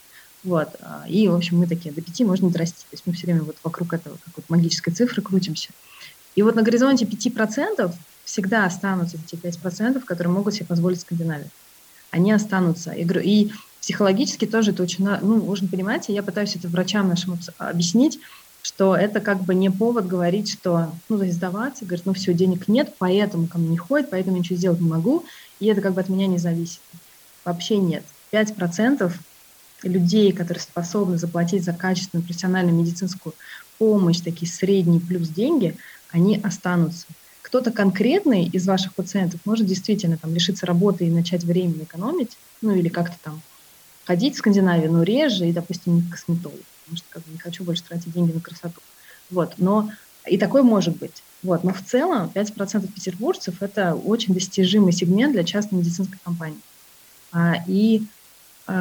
[0.43, 0.69] Вот.
[0.81, 2.83] А, и, в общем, мы такие, до пяти можно не расти.
[2.83, 5.71] То есть мы все время вот вокруг этого как вот магической цифры крутимся.
[6.37, 7.93] И вот на горизонте 5%
[8.25, 11.51] всегда останутся эти 5%, которые могут себе позволить Скандинавию.
[12.13, 12.93] Они останутся.
[12.93, 18.21] И психологически тоже это очень, ну, нужно понимать, и я пытаюсь это врачам нашим объяснить,
[18.63, 22.35] что это как бы не повод говорить, что, ну, то есть сдаваться, говорит, ну, все,
[22.35, 25.25] денег нет, поэтому ко мне не ходит, поэтому я ничего сделать не могу,
[25.61, 26.81] и это как бы от меня не зависит.
[27.45, 28.03] Вообще нет.
[28.33, 29.13] 5%
[29.85, 33.35] людей, которые способны заплатить за качественную профессиональную медицинскую
[33.79, 35.77] помощь, такие средние плюс деньги,
[36.11, 37.07] они останутся.
[37.43, 42.75] Кто-то конкретный из ваших пациентов может действительно там лишиться работы и начать временно экономить, ну
[42.75, 43.41] или как-то там
[44.05, 47.39] ходить в Скандинавию, но реже, и, допустим, не к косметологу потому что как бы не
[47.39, 48.81] хочу больше тратить деньги на красоту.
[49.31, 49.91] Вот, но
[50.27, 51.23] и такое может быть.
[51.43, 56.61] Вот, но в целом 5% петербуржцев– это очень достижимый сегмент для частной медицинской компании.
[57.33, 58.05] А, и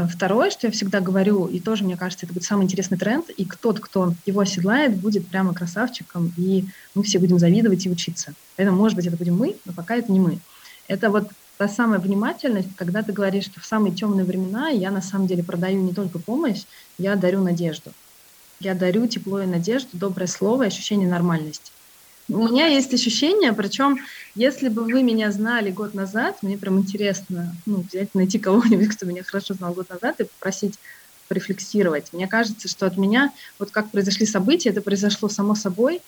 [0.10, 3.48] второе, что я всегда говорю, и тоже, мне кажется, это будет самый интересный тренд, и
[3.62, 8.34] тот, кто его оседлает, будет прямо красавчиком, и мы все будем завидовать и учиться.
[8.56, 10.40] Поэтому, может быть, это будем мы, но пока это не мы.
[10.88, 15.02] Это вот та самая внимательность, когда ты говоришь, что в самые темные времена я на
[15.02, 16.64] самом деле продаю не только помощь,
[16.98, 17.92] я дарю надежду.
[18.60, 21.72] Я дарю тепло и надежду, доброе слово и ощущение нормальности.
[22.28, 23.98] У меня есть ощущение, причем,
[24.34, 29.06] если бы вы меня знали год назад, мне прям интересно ну, взять, найти кого-нибудь, кто
[29.06, 30.80] меня хорошо знал год назад, и попросить
[31.28, 32.14] порефлексировать.
[32.14, 36.02] Мне кажется, что от меня, вот как произошли события, это произошло само собой,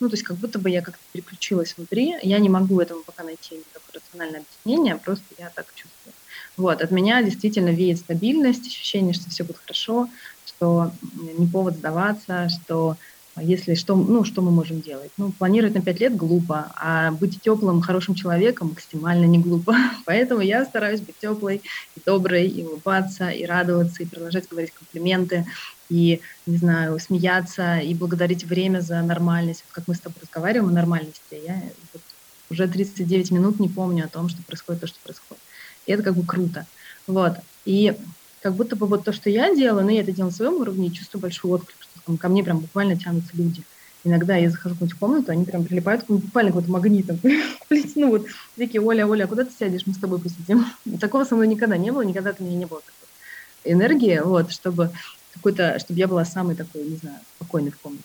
[0.00, 3.22] ну, то есть как будто бы я как-то переключилась внутри, я не могу этому пока
[3.22, 6.14] найти никакое рациональное объяснение, просто я так чувствую.
[6.56, 10.10] Вот, от меня действительно веет стабильность, ощущение, что все будет хорошо,
[10.44, 12.96] что не повод сдаваться, что
[13.40, 15.10] если что, ну, что мы можем делать?
[15.16, 19.74] Ну, планировать на пять лет глупо, а быть теплым, хорошим человеком максимально не глупо.
[20.04, 21.62] Поэтому я стараюсь быть теплой
[21.96, 25.46] и доброй, и улыбаться, и радоваться, и продолжать говорить комплименты,
[25.88, 29.64] и, не знаю, смеяться, и благодарить время за нормальность.
[29.72, 31.62] Как мы с тобой разговариваем о нормальности, я
[31.92, 32.02] вот
[32.50, 35.42] уже 39 минут не помню о том, что происходит то, что происходит.
[35.86, 36.66] И это как бы круто.
[37.06, 37.34] Вот.
[37.64, 37.94] И
[38.42, 40.54] как будто бы вот то, что я делаю, но ну, я это делаю на своем
[40.54, 43.62] уровне, и чувствую большой отклик, ко мне прям буквально тянутся люди.
[44.04, 47.20] Иногда я захожу в какую-нибудь комнату, они прям прилипают буквально какой-то магнитом.
[47.94, 48.26] ну вот,
[48.56, 50.66] такие, Оля, Оля, куда ты сядешь, мы с тобой посидим.
[51.00, 54.90] Такого со мной никогда не было, никогда у меня не было такой энергии, вот, чтобы
[55.34, 58.04] какой-то, чтобы я была самой такой, не знаю, спокойной в комнате.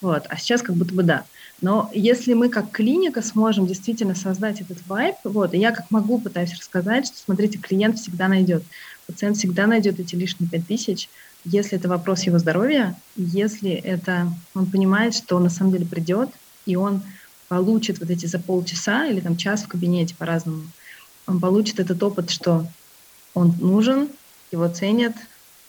[0.00, 0.24] Вот.
[0.28, 1.24] А сейчас как будто бы да.
[1.62, 6.20] Но если мы как клиника сможем действительно создать этот вайб, вот, и я как могу
[6.20, 8.62] пытаюсь рассказать, что, смотрите, клиент всегда найдет,
[9.06, 11.08] пациент всегда найдет эти лишние пять тысяч,
[11.48, 16.28] если это вопрос его здоровья, если это он понимает, что он на самом деле придет,
[16.66, 17.02] и он
[17.48, 20.62] получит вот эти за полчаса или там час в кабинете по-разному,
[21.26, 22.66] он получит этот опыт, что
[23.32, 24.08] он нужен,
[24.50, 25.14] его ценят,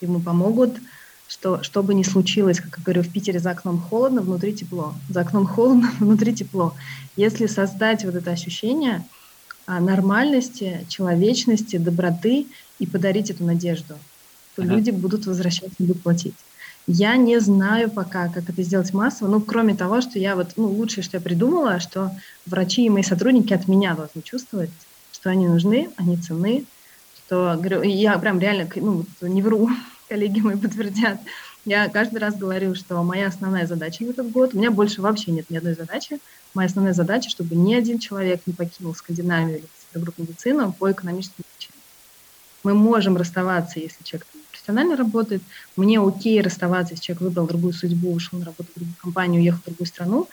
[0.01, 0.78] ему помогут,
[1.28, 4.95] что что бы ни случилось, как я говорю, в Питере за окном холодно, внутри тепло.
[5.09, 6.73] За окном холодно, внутри тепло.
[7.15, 9.05] Если создать вот это ощущение
[9.67, 12.47] а, нормальности, человечности, доброты
[12.80, 13.95] и подарить эту надежду,
[14.58, 14.76] то uh-huh.
[14.76, 16.34] люди будут возвращаться, будут платить.
[16.88, 20.68] Я не знаю пока, как это сделать массово, ну, кроме того, что я вот, ну,
[20.68, 22.12] лучшее, что я придумала, что
[22.45, 24.72] врачи и мои сотрудники от меня должны чувствовать,
[25.12, 26.66] что они нужны, они ценны,
[27.16, 29.70] что, говорю, я прям реально, ну, не вру,
[30.10, 31.20] коллеги мои подтвердят.
[31.66, 35.32] Я каждый раз говорю, что моя основная задача в этот год, у меня больше вообще
[35.32, 36.20] нет ни одной задачи.
[36.53, 41.43] Моя основная задача, чтобы ни один человек не покинул Скандинавию или группу медицину по экономическим
[41.53, 41.82] причинам.
[42.64, 44.26] Мы можем расставаться, если человек
[44.68, 45.41] профессионально работает.
[45.76, 49.59] Мне окей расставаться, если человек выбрал другую судьбу, ушел на работу в другую компанию, уехал
[49.61, 50.28] в другую страну.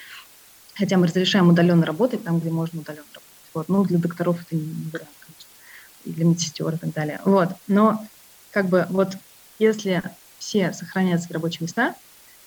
[0.75, 3.51] Хотя мы разрешаем удаленно работать там, где можно удаленно работать.
[3.55, 3.69] Вот.
[3.69, 5.49] Ну, для докторов это не вариант, конечно.
[6.05, 7.21] И для медсестер и так далее.
[7.25, 7.51] Вот.
[7.69, 8.05] Но
[8.51, 9.17] как бы вот
[9.61, 10.03] если
[10.41, 11.95] все сохранят свои рабочие места,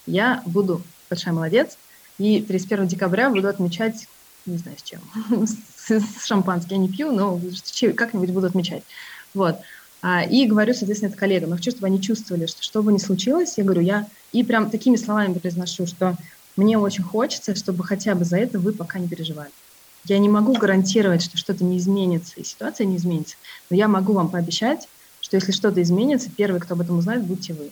[0.06, 1.78] я буду большая молодец,
[2.18, 4.08] и 31 декабря буду отмечать,
[4.46, 5.00] не знаю с чем,
[5.46, 7.40] с шампанским я не пью, но
[7.96, 8.84] как-нибудь буду отмечать.
[9.34, 9.60] Вот.
[10.02, 11.50] А, и говорю, соответственно, это коллегам.
[11.50, 14.70] Но хочу, чтобы они чувствовали, что что бы ни случилось, я говорю, я и прям
[14.70, 16.16] такими словами произношу, что
[16.56, 19.52] мне очень хочется, чтобы хотя бы за это вы пока не переживали.
[20.06, 23.36] Я не могу гарантировать, что что-то не изменится, и ситуация не изменится,
[23.70, 24.88] но я могу вам пообещать,
[25.20, 27.72] что если что-то изменится, первый, кто об этом узнает, будете вы.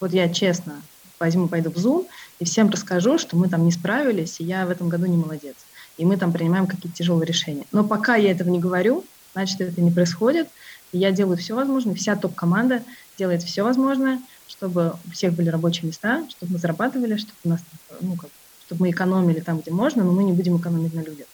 [0.00, 0.80] Вот я честно
[1.18, 2.06] возьму, пойду в Zoom
[2.38, 5.56] и всем расскажу, что мы там не справились, и я в этом году не молодец.
[5.98, 7.64] И мы там принимаем какие-то тяжелые решения.
[7.72, 10.48] Но пока я этого не говорю, значит, это не происходит.
[10.92, 12.82] И я делаю все возможное, вся топ-команда
[13.18, 17.60] делает все возможное, чтобы у всех были рабочие места, чтобы мы зарабатывали, чтобы, у нас,
[18.00, 18.30] ну, как,
[18.66, 21.26] чтобы мы экономили там, где можно, но мы не будем экономить на людях.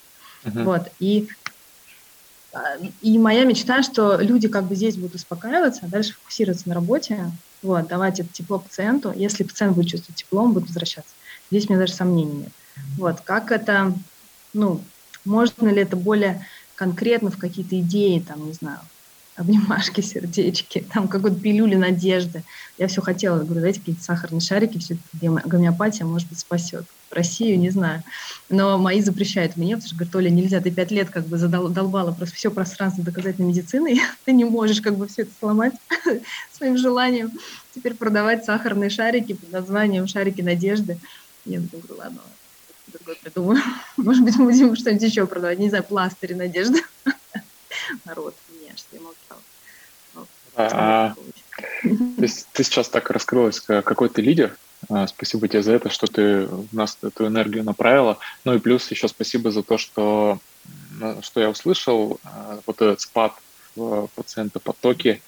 [0.44, 0.64] Uh-huh.
[0.64, 0.88] Вот.
[1.00, 1.28] И
[3.02, 7.30] и моя мечта, что люди как бы здесь будут успокаиваться, а дальше фокусироваться на работе,
[7.62, 9.12] вот, давать это тепло пациенту.
[9.14, 11.12] Если пациент будет чувствовать тепло, он будет возвращаться.
[11.50, 12.52] Здесь у меня даже сомнений нет.
[12.96, 13.92] Вот, как это,
[14.54, 14.80] ну,
[15.24, 18.78] можно ли это более конкретно в какие-то идеи, там, не знаю,
[19.38, 22.42] обнимашки, сердечки, там какой-то пилюли надежды.
[22.76, 26.84] Я все хотела, говорю, дайте какие-то сахарные шарики, все гомеопатия, может быть, спасет.
[27.10, 28.02] Россию, не знаю.
[28.50, 32.12] Но мои запрещают мне, потому что говорят, Оля, нельзя, ты пять лет как бы задолбала
[32.12, 35.74] просто все пространство доказательной медицины, ты не можешь как бы все это сломать
[36.52, 37.30] своим желанием.
[37.74, 40.98] Теперь продавать сахарные шарики под названием «Шарики надежды».
[41.44, 42.20] Я говорю, ладно,
[42.88, 43.62] другой придумаю.
[43.96, 46.82] Может быть, мы будем что-нибудь еще продавать, не знаю, пластыри надежды.
[48.04, 48.34] Народ,
[48.92, 50.26] я молчала.
[50.56, 51.14] А,
[51.82, 54.56] то есть ты сейчас так раскрылась, какой ты лидер,
[54.88, 58.18] а, спасибо тебе за это, что ты в нас эту энергию направила.
[58.44, 60.38] Ну и плюс еще спасибо за то, что,
[61.22, 63.34] что я услышал, а, вот этот спад
[63.76, 65.20] в пациентопотоке,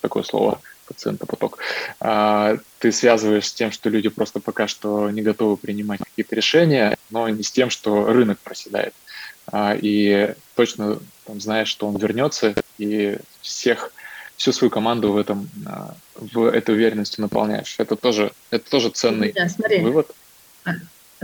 [0.00, 1.58] такое слово, пациентопоток,
[2.00, 6.96] а, ты связываешь с тем, что люди просто пока что не готовы принимать какие-то решения,
[7.10, 8.94] но не с тем, что рынок проседает.
[9.54, 13.92] И точно там, знаешь, что он вернется, и всех
[14.36, 17.76] всю свою команду в этом, а, в этой уверенностью наполняешь.
[17.78, 19.80] Это тоже, это тоже ценный да, смотри.
[19.80, 20.10] вывод.
[20.64, 20.72] А,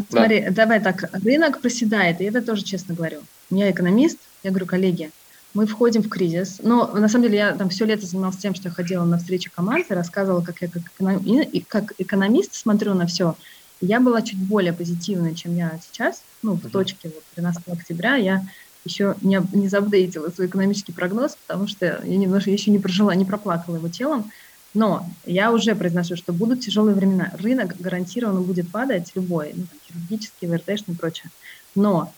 [0.09, 0.51] смотри, да.
[0.51, 3.23] давай так, рынок проседает, и это тоже честно говорю.
[3.51, 5.11] Меня экономист, я говорю, коллеги,
[5.55, 6.61] мы входим в кризис.
[6.62, 9.51] Но на самом деле я там все лето занималась тем, что я ходила на встречу
[9.55, 13.35] команды, рассказывала, как я как, экономист, как экономист смотрю на все.
[13.81, 16.22] Я была чуть более позитивной, чем я сейчас.
[16.43, 18.45] Ну, в точке вот 13 октября я
[18.85, 23.24] еще не, не заапдейтила свой экономический прогноз, потому что я немножко еще не прожила, не
[23.24, 24.31] проплакала его телом.
[24.74, 27.33] Но я уже произношу, что будут тяжелые времена.
[27.39, 31.31] Рынок гарантированно будет падать, любой, ну, там, хирургический, ВРТшный и прочее.
[31.74, 32.12] Но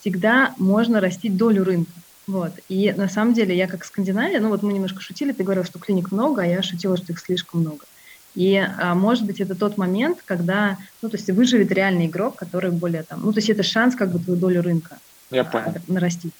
[0.00, 1.92] всегда можно растить долю рынка.
[2.26, 2.52] Вот.
[2.68, 5.78] И на самом деле я как Скандинавия, ну вот мы немножко шутили, ты говорил, что
[5.78, 7.86] клиник много, а я шутила, что их слишком много.
[8.34, 12.70] И, а, может быть, это тот момент, когда, ну, то есть выживет реальный игрок, который
[12.70, 14.98] более там, ну, то есть это шанс как бы твою долю рынка.
[15.30, 15.74] Я понял.
[15.88, 16.32] нарастить.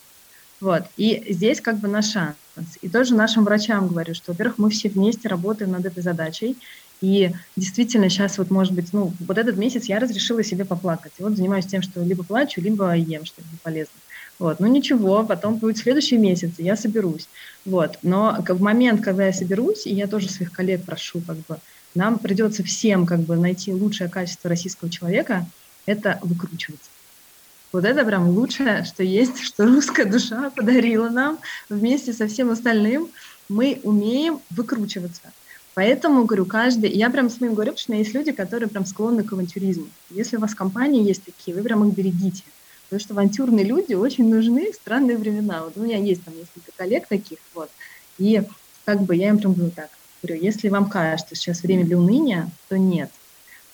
[0.60, 0.84] Вот.
[0.96, 2.36] И здесь как бы наш шанс.
[2.82, 6.56] И тоже нашим врачам говорю, что, во-первых, мы все вместе работаем над этой задачей.
[7.00, 11.12] И действительно сейчас вот, может быть, ну, вот этот месяц я разрешила себе поплакать.
[11.18, 14.02] И вот занимаюсь тем, что либо плачу, либо ем что-нибудь полезное.
[14.38, 17.28] Вот, ну ничего, потом будет следующий месяц, и я соберусь.
[17.64, 21.58] Вот, но в момент, когда я соберусь, и я тоже своих коллег прошу, как бы,
[21.98, 25.44] нам придется всем как бы найти лучшее качество российского человека,
[25.84, 26.90] это выкручиваться.
[27.72, 31.38] Вот это прям лучшее, что есть, что русская душа подарила нам
[31.68, 33.08] вместе со всем остальным.
[33.48, 35.32] Мы умеем выкручиваться.
[35.74, 36.90] Поэтому, говорю, каждый...
[36.90, 39.32] Я прям с моим говорю, потому что у меня есть люди, которые прям склонны к
[39.32, 39.88] авантюризму.
[40.10, 42.44] Если у вас в компании есть такие, вы прям их берегите.
[42.84, 45.64] Потому что авантюрные люди очень нужны в странные времена.
[45.64, 47.70] Вот у меня есть там несколько коллег таких, вот.
[48.18, 48.42] И
[48.84, 49.90] как бы я им прям говорю так,
[50.22, 53.10] говорю, если вам кажется, что сейчас время для уныния, то нет.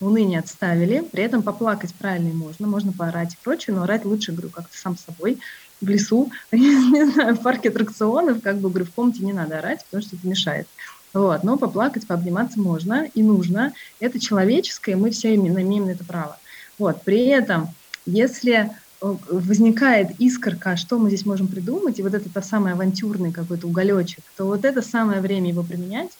[0.01, 4.51] Уныние отставили, при этом поплакать правильно можно, можно поорать и прочее, но орать лучше, говорю,
[4.51, 5.39] как-то сам собой,
[5.81, 9.85] в лесу, не знаю, в парке аттракционов, как бы, говорю, в комнате не надо орать,
[9.85, 10.67] потому что это мешает.
[11.13, 13.73] Вот, но поплакать, пообниматься можно и нужно.
[14.01, 16.39] Это человеческое, мы все имеем на это право.
[16.77, 17.69] Вот, при этом,
[18.05, 23.31] если э, возникает искорка, что мы здесь можем придумать, и вот это та самый авантюрный
[23.31, 26.11] какой-то уголечек, то вот это самое время его применять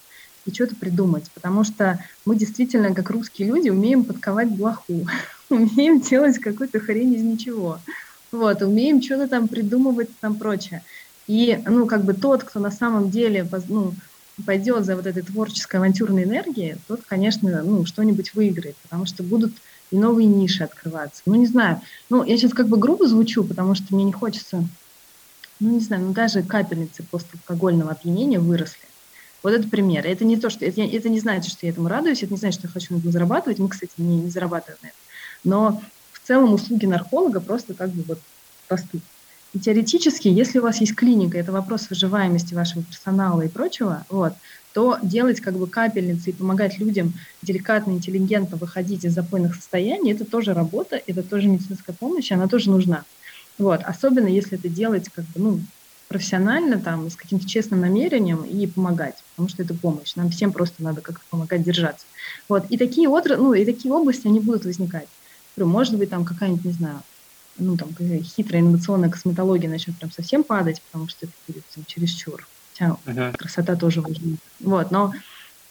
[0.45, 5.07] и что-то придумать, потому что мы действительно, как русские люди, умеем подковать блоху,
[5.49, 7.79] умеем делать какую-то хрень из ничего,
[8.31, 10.83] вот, умеем что-то там придумывать, там прочее.
[11.27, 13.93] И, ну, как бы тот, кто на самом деле, ну,
[14.45, 19.53] пойдет за вот этой творческой авантюрной энергией, тот, конечно, ну, что-нибудь выиграет, потому что будут
[19.91, 21.21] и новые ниши открываться.
[21.25, 24.67] Ну, не знаю, ну, я сейчас как бы грубо звучу, потому что мне не хочется,
[25.59, 28.84] ну, не знаю, ну, даже капельницы посталкогольного опьянения выросли.
[29.45, 30.07] Вот это пример.
[30.07, 32.61] Это не то, что это, это не значит, что я этому радуюсь, это не значит,
[32.61, 33.59] что я хочу на этом зарабатывать.
[33.59, 34.99] Мы, кстати, не, не зарабатываем на этом.
[35.43, 35.83] Но
[36.13, 38.19] в целом услуги нарколога просто как бы вот
[38.69, 39.03] растут.
[39.53, 44.33] И теоретически, если у вас есть клиника, это вопрос выживаемости вашего персонала и прочего, вот,
[44.73, 50.25] то делать как бы капельницы и помогать людям деликатно, интеллигентно выходить из запойных состояний, это
[50.25, 53.03] тоже работа, это тоже медицинская помощь, она тоже нужна.
[53.59, 55.59] Вот, особенно если это делать как бы, ну,
[56.07, 60.15] профессионально, там, с каким-то честным намерением и помогать, потому что это помощь.
[60.15, 62.05] Нам всем просто надо как-то помогать держаться.
[62.47, 63.37] Вот, и такие, отр...
[63.37, 65.07] ну, и такие области, они будут возникать.
[65.57, 67.01] Может быть, там какая-нибудь, не знаю,
[67.57, 67.89] ну, там,
[68.23, 72.45] хитрая инновационная косметология начнет прям совсем падать, потому что это будет там, чересчур.
[72.73, 73.37] Хотя uh-huh.
[73.37, 74.35] красота тоже важна.
[74.59, 75.13] Вот, но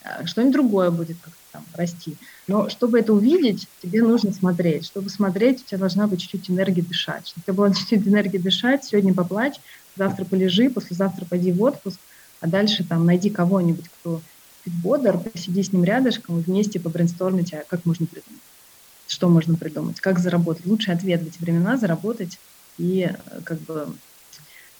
[0.03, 2.15] а, что-нибудь другое будет как-то там расти.
[2.47, 4.85] Но чтобы это увидеть, тебе нужно смотреть.
[4.85, 7.27] Чтобы смотреть, у тебя должна быть чуть-чуть энергии дышать.
[7.27, 9.55] Чтобы у тебя была чуть-чуть энергии дышать, сегодня поплачь,
[9.95, 11.99] завтра полежи, послезавтра пойди в отпуск,
[12.41, 14.21] а дальше там найди кого-нибудь, кто
[14.65, 18.41] бодр, посиди с ним рядышком, и вместе побрейнстормите, а как можно придумать
[19.07, 20.65] что можно придумать, как заработать.
[20.65, 22.39] Лучший ответ в эти времена заработать
[22.77, 23.87] и э, как бы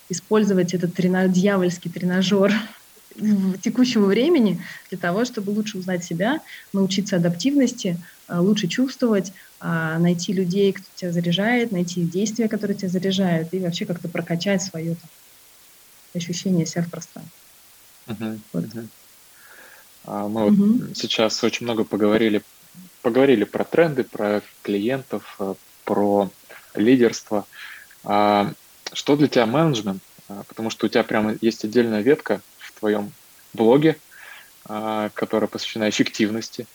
[0.10, 1.28] использовать этот трена...
[1.28, 2.54] дьявольский тренажер
[3.62, 6.42] текущего времени для того, чтобы лучше узнать себя,
[6.74, 7.98] научиться адаптивности,
[8.30, 13.86] лучше чувствовать, а, найти людей, кто тебя заряжает, найти действия, которые тебя заряжают, и вообще
[13.86, 15.10] как-то прокачать свое там,
[16.14, 17.34] ощущение себя в пространстве.
[18.08, 18.64] Uh-huh, вот.
[18.66, 20.30] uh-huh.
[20.30, 20.88] Мы uh-huh.
[20.88, 22.44] вот сейчас очень много поговорили
[23.02, 25.54] поговорили про тренды, про клиентов, э,
[25.84, 26.30] про
[26.74, 27.46] лидерство.
[28.04, 28.52] А
[28.94, 30.02] что для тебя менеджмент?
[30.48, 33.12] Потому что у тебя прямо есть отдельная ветка в твоем
[33.54, 33.98] блоге,
[34.64, 36.66] которая посвящена эффективности.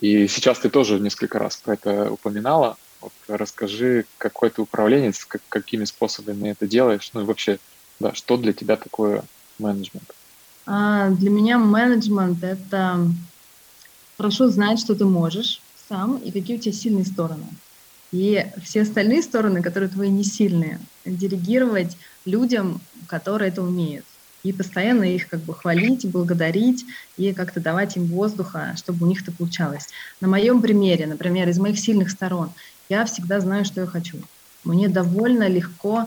[0.00, 2.76] И сейчас ты тоже несколько раз про это упоминала.
[3.00, 7.58] Вот расскажи, какой ты управленец, как, какими способами это делаешь, ну и вообще,
[8.00, 9.22] да, что для тебя такое
[9.58, 10.12] менеджмент?
[10.66, 13.08] А, для меня менеджмент— это
[14.16, 17.46] хорошо знать, что ты можешь сам и какие у тебя сильные стороны.
[18.12, 24.04] И все остальные стороны, которые твои не сильные, делегировать людям, которые это умеют.
[24.44, 26.84] И постоянно их как бы хвалить, благодарить
[27.16, 29.88] и как-то давать им воздуха, чтобы у них это получалось.
[30.20, 32.52] На моем примере, например, из моих сильных сторон,
[32.88, 34.18] я всегда знаю, что я хочу.
[34.64, 36.06] Мне довольно легко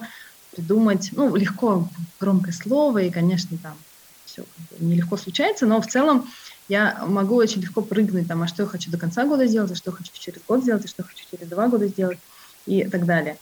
[0.55, 3.75] придумать, ну, легко громкое слово, и, конечно, там
[4.25, 4.43] все
[4.79, 6.29] нелегко случается, но в целом
[6.69, 9.75] я могу очень легко прыгнуть, там, а что я хочу до конца года сделать, а
[9.75, 12.19] что хочу через год сделать, а что хочу через два года сделать
[12.65, 13.38] и так далее.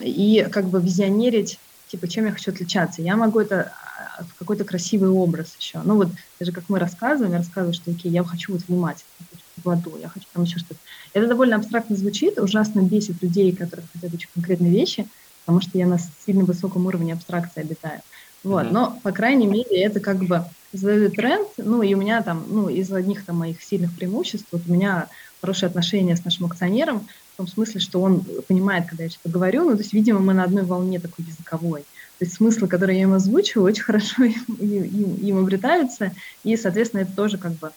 [0.00, 1.58] И как бы визионерить,
[1.94, 3.02] типа, чем я хочу отличаться.
[3.02, 3.72] Я могу это
[4.18, 5.80] а, в какой-то красивый образ еще.
[5.84, 6.08] Ну вот,
[6.40, 9.96] даже как мы рассказываем, я рассказываю, что окей, я хочу вот в Юмате, я хочу
[9.98, 10.80] я хочу там еще что-то.
[11.12, 15.06] Это довольно абстрактно звучит, ужасно бесит людей, которые хотят очень конкретные вещи,
[15.44, 18.00] потому что я на сильно высоком уровне абстракции обитаю.
[18.42, 18.72] Вот, mm-hmm.
[18.72, 22.68] но, по крайней мере, это как бы задает тренд, ну, и у меня там, ну,
[22.68, 25.06] из одних там моих сильных преимуществ, вот у меня
[25.40, 29.64] хорошие отношения с нашим акционером, в том смысле, что он понимает, когда я что-то говорю,
[29.64, 31.82] ну, то есть, видимо, мы на одной волне такой языковой.
[32.18, 36.12] То есть смыслы, которые я ему озвучиваю, очень хорошо им, им, им обретаются,
[36.44, 37.72] и, соответственно, это тоже как бы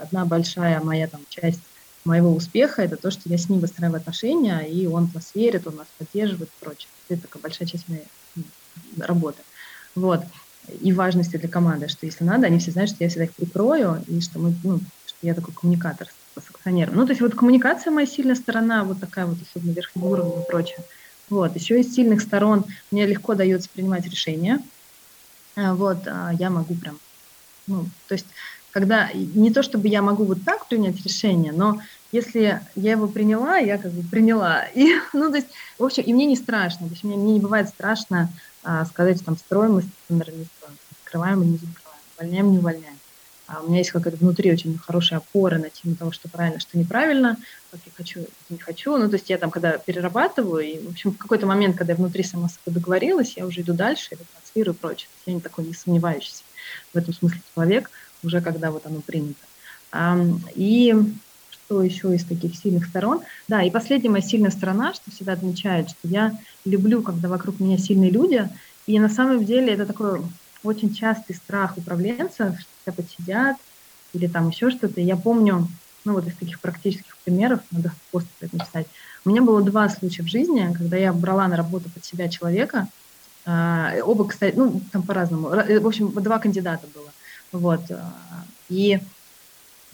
[0.00, 1.60] одна большая моя там часть
[2.06, 5.66] моего успеха это то, что я с ним выстраиваю отношения, и он в нас верит,
[5.66, 6.88] он нас поддерживает и прочее.
[7.10, 8.04] Это такая большая часть моей
[8.98, 9.42] работы.
[9.94, 10.24] Вот.
[10.80, 14.02] И важности для команды, что если надо, они все знают, что я всегда их прикрою,
[14.08, 16.08] и что мы, ну, что я такой коммуникатор
[16.64, 16.96] акционером.
[16.96, 20.46] Ну, то есть вот коммуникация моя сильная сторона, вот такая вот, особенно верхнего уровня и
[20.46, 20.78] прочее.
[21.28, 21.54] Вот.
[21.54, 24.60] Еще из сильных сторон мне легко дается принимать решения.
[25.56, 26.98] А, вот, а, я могу прям,
[27.66, 28.26] ну, то есть
[28.72, 33.56] когда не то чтобы я могу вот так принять решение, но если я его приняла,
[33.56, 34.64] я как бы приняла.
[34.74, 35.48] И, ну, то есть,
[35.78, 36.88] в общем, и мне не страшно.
[36.88, 38.30] То есть мне, мне не бывает страшно
[38.64, 42.98] а, сказать, там, строим мы сценарий, не строим, закрываем или не закрываем, увольняем, не увольняем.
[43.46, 46.78] А у меня есть какая-то внутри очень хорошая опора на тему того, что правильно, что
[46.78, 47.36] неправильно,
[47.70, 48.96] как я хочу, не хочу.
[48.96, 51.96] Ну, то есть я там, когда перерабатываю, и, в общем, в какой-то момент, когда я
[51.96, 55.08] внутри сама собой договорилась, я уже иду дальше, я транслирую прочее.
[55.26, 56.42] Я не такой не сомневающийся
[56.92, 57.90] в этом смысле человек–
[58.24, 59.44] уже когда вот оно принято.
[60.54, 60.94] И
[61.50, 63.20] что еще из таких сильных сторон?
[63.48, 67.78] Да, и последняя моя сильная сторона, что всегда отмечает, что я люблю, когда вокруг меня
[67.78, 68.48] сильные люди,
[68.86, 70.20] и на самом деле это такой
[70.64, 73.56] очень частый страх управленцев, что тебя подсидят
[74.12, 75.00] или там еще что-то.
[75.00, 75.68] Я помню,
[76.04, 78.86] ну вот из таких практических примеров, надо пост это написать.
[79.24, 82.88] У меня было два случая в жизни, когда я брала на работу под себя человека,
[83.46, 85.48] а, оба, кстати, ну, там по-разному.
[85.48, 87.10] В общем, два кандидата было.
[87.52, 87.90] Вот.
[87.90, 88.00] Э,
[88.68, 88.98] и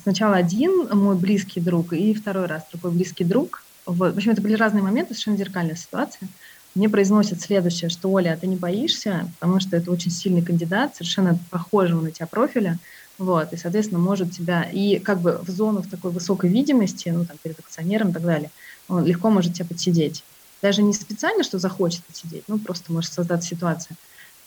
[0.03, 3.65] сначала один мой близкий друг, и второй раз другой близкий друг.
[3.87, 6.29] В общем, это были разные моменты, совершенно зеркальная ситуация.
[6.75, 11.39] Мне произносят следующее, что Оля, ты не боишься, потому что это очень сильный кандидат, совершенно
[11.51, 12.79] похожего на тебя профиля,
[13.19, 17.27] вот, и, соответственно, может тебя, и как бы в зону в такой высокой видимости, ну,
[17.27, 18.51] там, перед акционером и так далее,
[18.89, 20.25] он легко может тебя подсидеть.
[20.63, 23.97] Даже не специально, что захочет подсидеть, ну, просто может создать ситуацию.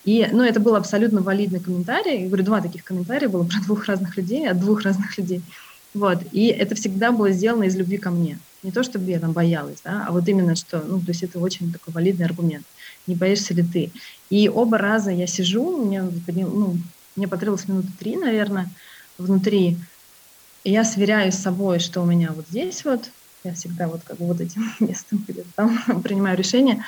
[0.05, 2.21] И, ну, это был абсолютно валидный комментарий.
[2.21, 5.41] Я говорю, два таких комментария было про двух разных людей, от двух разных людей.
[5.93, 6.19] Вот.
[6.31, 8.39] И это всегда было сделано из любви ко мне.
[8.63, 11.39] Не то, чтобы я там боялась, да, а вот именно что, ну, то есть это
[11.39, 12.65] очень такой валидный аргумент.
[13.07, 13.91] Не боишься ли ты?
[14.29, 16.77] И оба раза я сижу, мне, ну,
[17.15, 18.69] мне потребовалось минуты три, наверное,
[19.17, 19.77] внутри.
[20.63, 23.09] И я сверяю с собой, что у меня вот здесь вот,
[23.43, 25.25] я всегда вот как бы вот этим местом
[25.55, 26.83] там принимаю решение.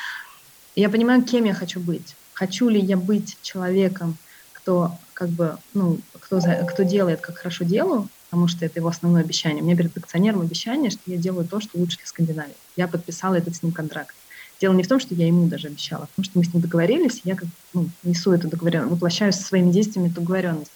[0.75, 4.17] И я понимаю, кем я хочу быть хочу ли я быть человеком,
[4.53, 9.23] кто как бы, ну, кто, кто делает, как хорошо делаю, потому что это его основное
[9.23, 9.63] обещание.
[9.63, 12.53] Меня перед акционером обещание, что я делаю то, что лучше для Скандинавии.
[12.75, 14.13] Я подписала этот с ним контракт.
[14.59, 16.53] Дело не в том, что я ему даже обещала, а в том, что мы с
[16.53, 20.71] ним договорились, я как ну, несу эту договоренность, воплощаю со своими действиями эту договоренность.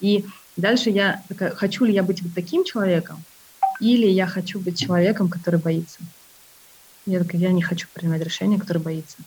[0.00, 0.24] И
[0.56, 3.22] дальше я такая, хочу ли я быть вот таким человеком,
[3.78, 5.98] или я хочу быть человеком, который боится.
[7.06, 9.18] Я такая, я не хочу принимать решение, который боится.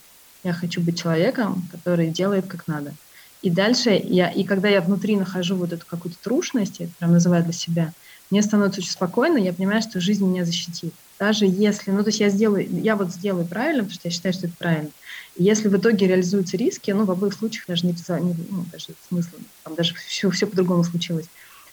[0.44, 2.92] Я хочу быть человеком, который делает как надо.
[3.40, 7.12] И дальше я, и когда я внутри нахожу вот эту какую-то трушность, я это прям
[7.12, 7.94] называю для себя,
[8.30, 10.96] мне становится очень спокойно, я понимаю, что жизнь меня защитит.
[11.20, 14.32] Даже если, ну, то есть я сделаю, я вот сделаю правильно, потому что я считаю,
[14.32, 14.92] что это правильно.
[15.34, 18.94] И если в итоге реализуются риски, ну, в обоих случаях даже не, не ну, даже
[19.00, 21.30] смысл, там даже все, все по-другому случилось.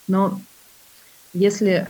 [0.07, 0.45] Но
[1.34, 1.89] если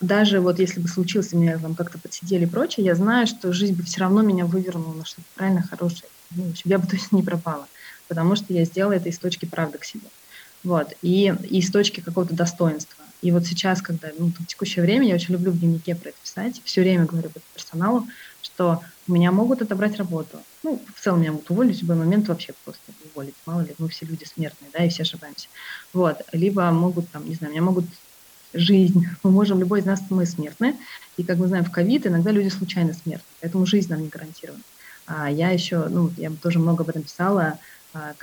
[0.00, 3.74] даже вот если бы случился, меня там как-то подсидели и прочее, я знаю, что жизнь
[3.76, 6.10] бы все равно меня вывернула на что-то правильно хорошее.
[6.30, 7.68] Ну, в общем, я бы точно не пропала,
[8.12, 10.06] потому что я сделала это из точки правды к себе.
[10.64, 10.92] Вот.
[11.00, 13.02] И, и из точки какого-то достоинства.
[13.22, 16.18] И вот сейчас, когда ну, в текущее время, я очень люблю в дневнике про это
[16.22, 18.06] писать, все время говорю персоналу,
[18.42, 20.40] что меня могут отобрать работу.
[20.62, 23.34] Ну, в целом меня могут уволить в любой момент вообще просто уволить.
[23.46, 25.48] Мало ли, мы все люди смертные, да, и все ошибаемся.
[25.94, 26.20] Вот.
[26.32, 27.86] Либо могут, там, не знаю, меня могут
[28.52, 29.06] жизнь.
[29.22, 30.76] Мы можем, любой из нас, мы смертны.
[31.16, 33.26] И, как мы знаем, в ковид иногда люди случайно смертны.
[33.40, 34.62] Поэтому жизнь нам не гарантирована.
[35.06, 37.58] А я еще, ну, я тоже много об этом писала.
[37.94, 38.14] А,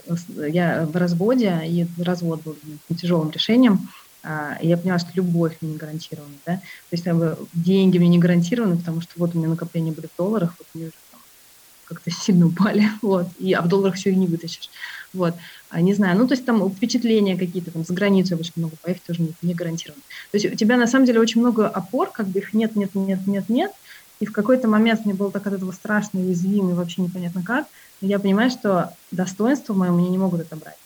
[0.48, 2.56] я в разводе, и развод был
[2.96, 3.90] тяжелым решением.
[4.24, 6.34] А, я поняла, что любовь мне не гарантирована.
[6.46, 6.56] Да?
[6.56, 6.62] То
[6.92, 7.06] есть
[7.54, 10.86] деньги мне не гарантированы, потому что вот у меня накопления были в долларах, вот мне
[10.86, 10.94] уже
[11.90, 14.70] как-то сильно упали, вот, и, а в долларах все и не вытащишь,
[15.12, 15.34] вот,
[15.70, 19.04] а, не знаю, ну, то есть там впечатления какие-то, там, за границу очень много поехать
[19.04, 20.02] тоже не, не гарантировано.
[20.32, 22.94] То есть у тебя на самом деле очень много опор, как бы их нет, нет,
[22.94, 23.72] нет, нет, нет,
[24.20, 27.66] и в какой-то момент мне было так от этого страшно, уязвимо, и вообще непонятно как,
[28.02, 30.78] я понимаю, что достоинство мое мне не могут отобрать.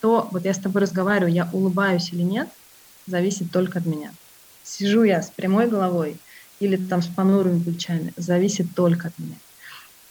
[0.00, 2.48] То, вот я с тобой разговариваю, я улыбаюсь или нет,
[3.06, 4.12] зависит только от меня.
[4.62, 6.16] Сижу я с прямой головой
[6.60, 9.36] или там с понурыми плечами, зависит только от меня.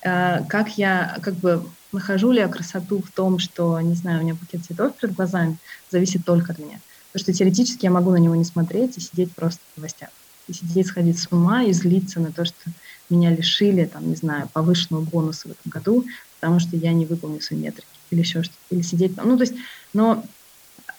[0.04, 4.24] Э, как я как бы нахожу ли я красоту в том, что, не знаю, у
[4.24, 5.58] меня букет цветов перед глазами,
[5.90, 6.80] зависит только от меня.
[7.12, 10.10] Потому что теоретически я могу на него не смотреть и сидеть просто в новостях.
[10.48, 12.72] И сидеть, сходить с ума и злиться на то, что
[13.10, 16.06] меня лишили, там, не знаю, повышенного бонуса в этом году,
[16.44, 19.30] потому что я не выполню свои метрики или еще что-то, или сидеть там.
[19.30, 19.54] Ну, то есть,
[19.94, 20.26] но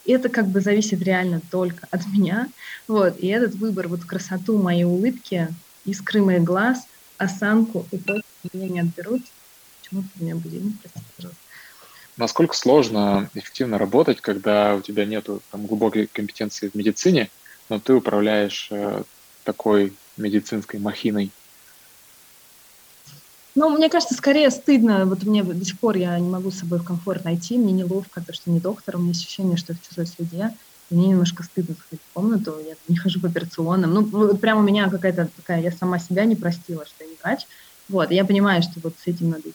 [0.06, 2.48] это как бы зависит реально только от меня.
[2.88, 3.18] Вот.
[3.18, 5.48] И этот выбор, вот красоту моей улыбки,
[5.84, 6.86] искры моих глаз,
[7.18, 8.24] осанку и прочее
[8.54, 9.20] меня не отберут.
[9.82, 11.42] Почему ты меня будильник, простите, пожалуйста.
[12.16, 17.28] Насколько сложно эффективно работать, когда у тебя нет глубокой компетенции в медицине,
[17.68, 19.02] но ты управляешь э,
[19.42, 21.32] такой медицинской махиной?
[23.54, 25.06] Ну, мне кажется, скорее стыдно.
[25.06, 28.20] Вот мне до сих пор я не могу с собой в комфорт найти, мне неловко,
[28.24, 30.50] то, что не доктор, у меня ощущение, что я в чужой среде.
[30.90, 33.94] И мне немножко стыдно сходить в комнату, я не хожу по операционным.
[33.94, 37.16] Ну, вот прямо у меня какая-то такая, я сама себя не простила, что я не
[37.22, 37.46] врач.
[37.88, 39.50] Вот, я понимаю, что вот с этим надо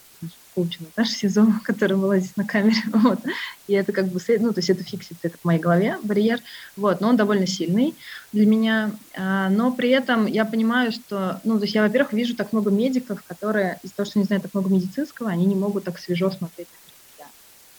[0.60, 3.20] коучу Наташи Сизо, которая была здесь на камере, вот,
[3.68, 6.42] и это как бы, ну, то есть это фиксится, это в моей голове барьер,
[6.76, 7.96] вот, но он довольно сильный
[8.34, 12.36] для меня, а, но при этом я понимаю, что, ну, то есть я, во-первых, вижу
[12.36, 15.86] так много медиков, которые из-за того, что не знают так много медицинского, они не могут
[15.86, 17.30] так свежо смотреть на себя,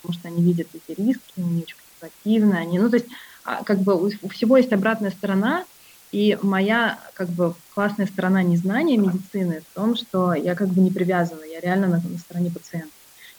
[0.00, 3.08] потому что они видят эти риски, они очень консервативны, они, ну, то есть
[3.44, 5.64] а, как бы у всего есть обратная сторона,
[6.12, 10.90] и моя как бы классная сторона незнания медицины в том, что я как бы не
[10.90, 12.90] привязана, я реально на, на стороне пациента.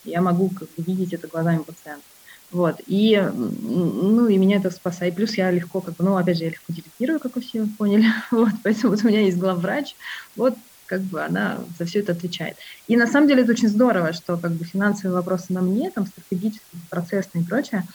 [0.04, 2.04] Я могу как бы видеть это глазами пациента.
[2.52, 2.82] Вот.
[2.88, 5.16] И, ну, и меня это спасает.
[5.16, 8.06] Плюс я легко, как бы, ну, опять же, я легко делегирую, как вы все поняли.
[8.32, 9.96] Вот, поэтому вот у меня есть главврач.
[10.36, 10.56] Вот,
[10.86, 12.58] как бы она за все это отвечает.
[12.88, 16.06] И на самом деле это очень здорово, что как бы финансовые вопросы на мне, там
[16.06, 17.86] стратегические, процессные и прочее,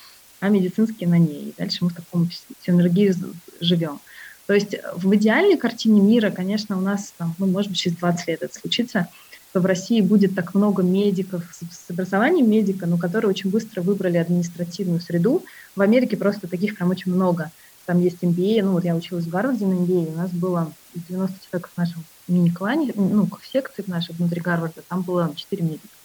[0.41, 1.51] а медицинские на ней.
[1.51, 2.31] И дальше мы в таком
[2.65, 3.15] синергии
[3.61, 4.01] живем.
[4.47, 8.29] То есть в идеальной картине мира, конечно, у нас, там, ну, может быть, через 20
[8.29, 9.09] лет это случится,
[9.51, 14.19] что в России будет так много медиков с образованием медика, но которые очень быстро выбрали
[14.19, 15.45] административную среду.
[15.75, 17.51] В Америке просто таких прям очень много.
[17.87, 20.73] Там есть MBA, ну вот я училась в Гарварде на MBA, у нас было
[21.09, 25.96] 90 человек в нашем мини-клане, ну, в секции нашей внутри Гарварда, там было 4 медика.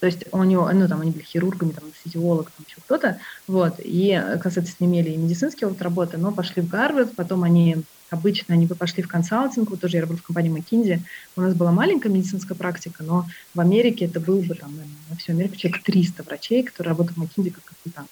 [0.00, 3.74] То есть у него, ну, там они были хирургами, там, физиолог, там еще кто-то, вот,
[3.78, 7.76] и, соответственно, имели и медицинский опыт работы, но пошли в Гарвард, потом они
[8.10, 11.00] обычно они бы пошли в консалтинг, вот тоже я работала в компании McKinsey,
[11.36, 14.72] у нас была маленькая медицинская практика, но в Америке это был бы там,
[15.10, 18.06] на всю Америку человек 300 врачей, которые работают в McKinsey как капитан.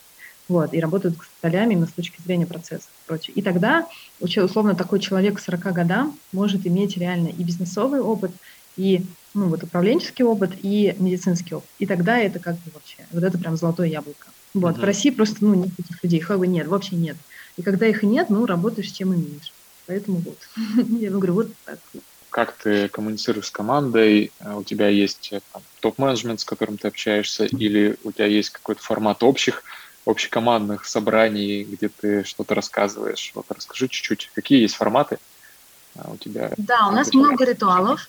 [0.49, 3.35] Вот, и работают с солями именно с точки зрения процесса и прочее.
[3.35, 3.89] И тогда,
[4.21, 8.31] условно, такой человек к 40 годам может иметь реально и бизнесовый опыт,
[8.77, 9.05] и
[9.37, 11.69] ну, вот управленческий опыт и медицинский опыт.
[11.79, 14.29] И тогда это как бы вообще, вот это прям золотое яблоко.
[14.55, 14.81] Вот, uh-huh.
[14.81, 17.17] в России просто, ну, нет таких людей, как бы нет, вообще нет.
[17.57, 19.53] И когда их нет, ну, работаешь чем имеешь.
[19.87, 20.39] Поэтому вот.
[21.01, 21.79] Я говорю, вот так.
[22.31, 24.33] Как ты коммуницируешь с командой?
[24.45, 28.83] У тебя есть э, там, топ-менеджмент, с которым ты общаешься, или у тебя есть какой-то
[28.83, 29.63] формат общих,
[30.07, 33.33] общекомандных собраний, где ты что-то рассказываешь?
[33.35, 35.19] Вот расскажи чуть-чуть, какие есть форматы
[35.97, 36.53] а, у тебя?
[36.57, 38.09] Да, у нас много ритуалов.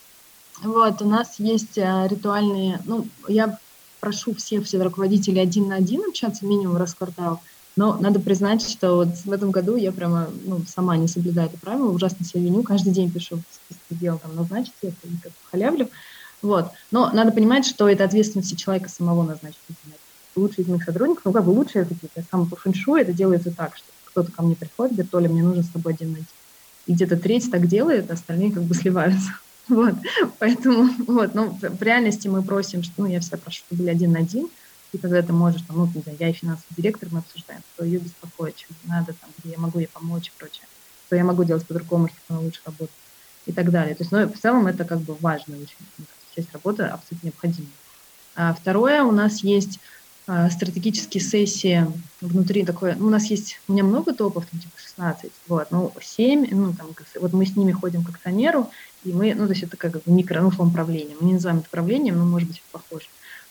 [0.64, 3.58] Вот, у нас есть э, ритуальные, ну, я
[4.00, 7.42] прошу всех, всех руководителей один на один общаться минимум раз в квартал,
[7.76, 11.60] но надо признать, что вот в этом году я прямо ну, сама не соблюдаю это
[11.60, 15.90] правило, ужасно себя виню, каждый день пишу списки дел, там, назначить это, как халявлю.
[16.42, 16.72] Вот.
[16.92, 19.60] Но надо понимать, что это ответственность человека самого назначить.
[20.36, 23.52] Лучшие из моих сотрудников, ну как бы лучшие такие, я сам по фэншую, это делается
[23.52, 26.28] так, что кто-то ко мне приходит, говорит, Толя, мне нужно с тобой один найти.
[26.88, 29.32] И где-то треть так делает, остальные как бы сливаются.
[29.70, 29.96] Вот,
[30.40, 34.14] поэтому, вот, ну, в реальности мы просим, что, ну, я всегда прошу, чтобы были один
[34.14, 34.48] на один,
[34.94, 37.84] и тогда ты можешь, там, ну, не знаю, я и финансовый директор, мы обсуждаем, что
[37.84, 40.66] ее беспокоит, что надо, там, где я могу ей помочь и прочее,
[41.08, 42.90] что я могу делать по-другому, чтобы она лучше работала
[43.46, 43.96] и так далее.
[43.96, 47.72] То есть, ну, в целом это как бы важная очень часть работы, абсолютно необходимая.
[48.36, 49.80] А второе, у нас есть
[50.28, 51.88] а, стратегические сессии
[52.20, 55.94] внутри такой, ну, у нас есть, у меня много топов, там, типа 16, вот, ну,
[56.00, 56.88] 7, ну, там,
[57.22, 58.70] вот мы с ними ходим к акционеру,
[59.04, 61.16] и мы, ну, то есть это как микро, ну, условно, правление.
[61.20, 63.06] Мы не называем это правлением, но, может быть, похоже.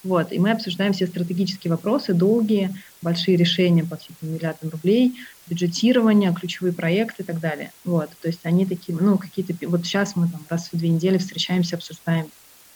[0.05, 2.73] Вот, и мы обсуждаем все стратегические вопросы, долгие,
[3.03, 5.17] большие решения по всем миллиардам рублей,
[5.49, 7.73] бюджетирование, ключевые проекты и так далее.
[7.85, 11.19] Вот, то есть они такие, ну, какие-то, вот сейчас мы там раз в две недели
[11.19, 12.27] встречаемся, обсуждаем,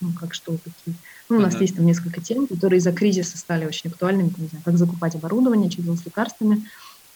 [0.01, 0.97] ну, как что, какие.
[1.29, 1.61] Ну, у нас uh-huh.
[1.61, 5.71] есть там несколько тем, которые из-за кризиса стали очень актуальными, не знаю, как закупать оборудование,
[5.71, 6.65] что делать с лекарствами,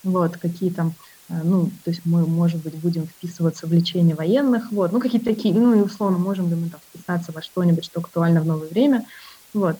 [0.04, 0.94] вот, какие там
[1.28, 5.54] ну, то есть мы, может быть, будем вписываться в лечение военных, вот, ну, какие-то такие,
[5.54, 9.06] ну, и условно, можем ли мы там вписаться во что-нибудь, что актуально в новое время,
[9.54, 9.76] вот.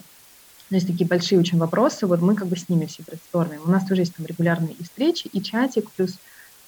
[0.71, 3.61] То есть такие большие очень вопросы, вот мы как бы с ними все брейнстормим.
[3.65, 6.13] У нас тоже есть там регулярные и встречи, и чатик, плюс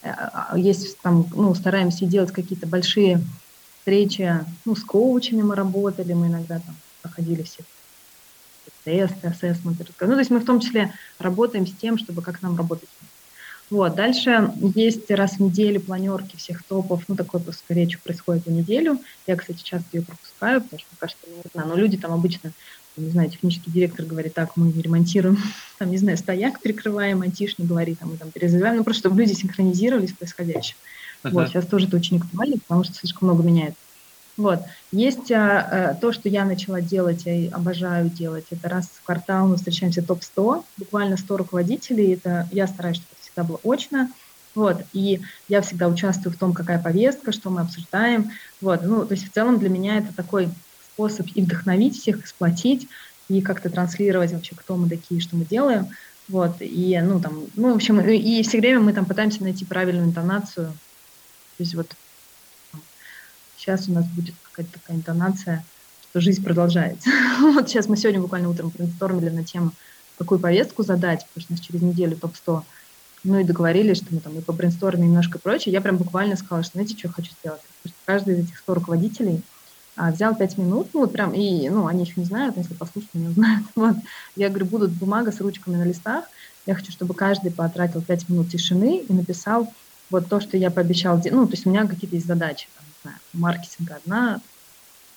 [0.03, 3.21] э, а, есть там, ну, стараемся делать какие-то большие
[3.79, 7.63] встречи, ну, с коучами мы работали, мы иногда там проходили все
[8.87, 9.85] тесты, ассессменты.
[9.99, 12.87] Ну, то есть мы в том числе работаем с тем, чтобы как нам работать
[13.69, 18.51] вот, дальше есть раз в неделю планерки всех топов, ну, такой скорее, что происходит за
[18.51, 18.99] неделю.
[19.25, 22.53] Я, кстати, часто ее пропускаю, потому что, кажется, не знаю, но люди там обычно
[22.97, 25.37] не знаю, технический директор говорит, так, мы ремонтируем,
[25.77, 29.33] там, не знаю, стояк перекрываем, антишник говорит, там, мы там перезаливаем, ну, просто чтобы люди
[29.33, 30.75] синхронизировались с происходящим.
[31.23, 31.31] Uh-huh.
[31.31, 33.79] Вот, сейчас тоже это очень актуально, потому что слишком много меняется.
[34.37, 34.59] Вот.
[34.91, 38.45] Есть а, то, что я начала делать, я обожаю делать.
[38.51, 42.13] Это раз в квартал мы встречаемся топ-100, буквально 100 руководителей.
[42.13, 44.09] Это я стараюсь, чтобы всегда было очно.
[44.55, 44.83] Вот.
[44.93, 48.31] И я всегда участвую в том, какая повестка, что мы обсуждаем.
[48.61, 48.81] Вот.
[48.83, 50.49] Ну, то есть в целом для меня это такой
[50.93, 52.87] способ и вдохновить всех, и сплотить,
[53.29, 55.89] и как-то транслировать вообще, кто мы такие, что мы делаем.
[56.27, 60.07] Вот, и, ну, там, ну, в общем, и все время мы там пытаемся найти правильную
[60.07, 60.67] интонацию.
[60.67, 61.89] То есть вот
[63.55, 65.63] сейчас у нас будет какая-то такая интонация,
[66.09, 67.09] что жизнь продолжается.
[67.39, 69.71] вот сейчас мы сегодня буквально утром брейнстормили на тему,
[70.17, 72.63] какую повестку задать, потому что у нас через неделю топ-100.
[73.27, 75.73] Ну и договорились, что мы там и по брейнстормим немножко прочее.
[75.73, 77.61] Я прям буквально сказала, что знаете, что я хочу сделать?
[78.05, 79.41] Каждый из этих 100 руководителей
[79.95, 83.13] а, взял 5 минут, ну вот прям, и, ну, они еще не знают, если послушают,
[83.13, 83.65] не узнают.
[83.75, 83.95] Вот.
[84.35, 86.25] Я говорю, будут бумага с ручками на листах,
[86.65, 89.73] я хочу, чтобы каждый потратил 5 минут тишины и написал
[90.09, 92.67] вот то, что я пообещал, ну, то есть у меня какие-то есть задачи,
[93.03, 94.41] знаю, маркетинга одна,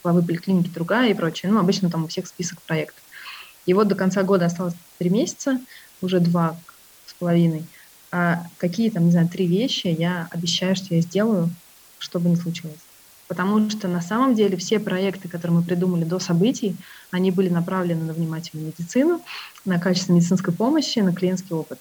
[0.02, 1.50] главы поликлиники другая и прочее.
[1.52, 3.02] Ну, обычно там у всех список проектов.
[3.66, 5.60] И вот до конца года осталось три месяца,
[6.00, 6.56] уже два
[7.06, 7.64] с половиной.
[8.12, 11.50] А какие там, не знаю, три вещи я обещаю, что я сделаю,
[11.98, 12.78] что бы ни случилось.
[13.28, 16.76] Потому что на самом деле все проекты, которые мы придумали до событий,
[17.12, 19.20] они были направлены на внимательную медицину,
[19.64, 21.78] на качество медицинской помощи, на клиентский опыт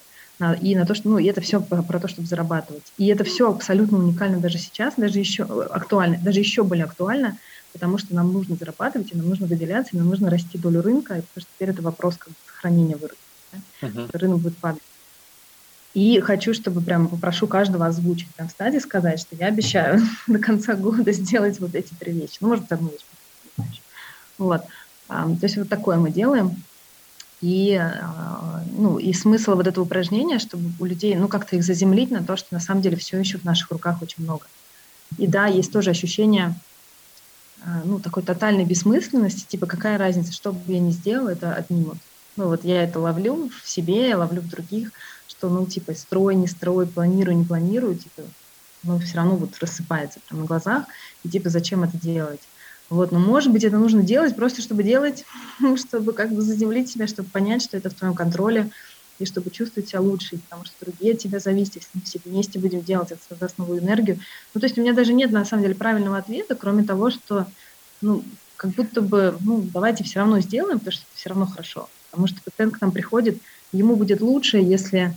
[0.60, 2.92] и на то, что, ну, и это все про, про то, чтобы зарабатывать.
[2.96, 7.36] И это все абсолютно уникально даже сейчас, даже еще актуально, даже еще более актуально,
[7.72, 11.14] потому что нам нужно зарабатывать, и нам нужно выделяться, и нам нужно расти долю рынка,
[11.14, 13.16] и потому что теперь это вопрос как бы, сохранения рынка.
[13.52, 13.88] Да?
[13.88, 14.10] Uh-huh.
[14.12, 14.82] Рынок будет падать.
[15.92, 20.74] И хочу, чтобы прям попрошу каждого озвучить там стадии, сказать, что я обещаю до конца
[20.74, 22.38] года сделать вот эти три вещи.
[22.40, 23.70] Ну, может, одну вещь.
[24.38, 24.62] Вот.
[25.08, 26.56] То есть вот такое мы делаем.
[27.40, 32.10] И, а, ну, и смысл вот этого упражнения, чтобы у людей, ну, как-то их заземлить
[32.10, 34.46] на то, что на самом деле все еще в наших руках очень много.
[35.16, 36.54] И да, есть тоже ощущение,
[37.64, 41.96] а, ну, такой тотальной бессмысленности, типа, какая разница, что бы я ни сделала, это отнимут.
[42.36, 44.92] Ну, вот я это ловлю в себе, я ловлю в других,
[45.40, 48.22] что, ну, типа, строй, не строй, планирую, не планирую, типа,
[48.82, 50.84] ну, все равно вот рассыпается прямо на глазах,
[51.24, 52.40] и, типа, зачем это делать?
[52.90, 55.24] Вот, но может быть это нужно делать просто, чтобы делать,
[55.76, 58.70] чтобы как бы заземлить себя, чтобы понять, что это в твоем контроле,
[59.18, 62.58] и чтобы чувствовать себя лучше, потому что другие от тебя зависят, если мы все вместе
[62.58, 64.18] будем делать, это создаст новую энергию.
[64.52, 67.46] Ну, то есть у меня даже нет, на самом деле, правильного ответа, кроме того, что,
[68.02, 68.22] ну,
[68.56, 71.88] как будто бы, ну, давайте все равно сделаем, потому что все равно хорошо.
[72.10, 73.40] Потому что пациент к нам приходит,
[73.72, 75.14] ему будет лучше, если,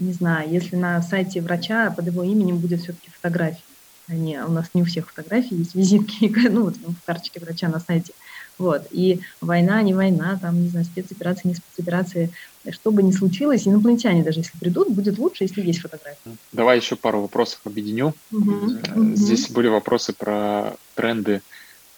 [0.00, 3.62] не знаю, если на сайте врача под его именем будет все-таки фотография.
[4.08, 7.80] Они, у нас не у всех фотографии есть визитки, ну вот в карточке врача на
[7.80, 8.12] сайте.
[8.58, 8.86] Вот.
[8.90, 12.30] И война, не война, там, не знаю, спецоперации, не спецоперации,
[12.70, 16.36] что бы ни случилось, инопланетяне даже если придут, будет лучше, если есть фотографии.
[16.52, 18.14] Давай еще пару вопросов объединю.
[18.32, 19.14] Угу.
[19.14, 19.54] Здесь угу.
[19.54, 21.40] были вопросы про тренды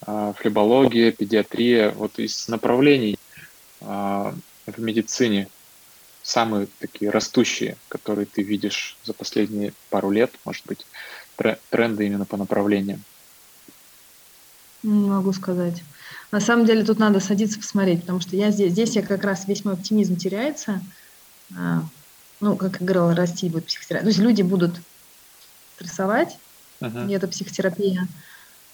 [0.03, 1.93] а, флебология, педиатрия.
[1.93, 3.19] Вот из направлений
[3.81, 4.35] а,
[4.67, 5.49] в медицине
[6.31, 10.87] самые такие растущие, которые ты видишь за последние пару лет, может быть,
[11.71, 13.03] тренды именно по направлениям?
[14.83, 15.83] Не могу сказать.
[16.31, 19.49] На самом деле тут надо садиться посмотреть, потому что я здесь, здесь я как раз
[19.49, 20.81] весь мой оптимизм теряется.
[21.57, 21.83] А,
[22.41, 24.05] ну, как я говорила, расти будет психотерапия.
[24.05, 24.77] То есть люди будут
[25.75, 26.39] стрессовать,
[26.81, 27.11] uh-huh.
[27.11, 28.07] и это психотерапия.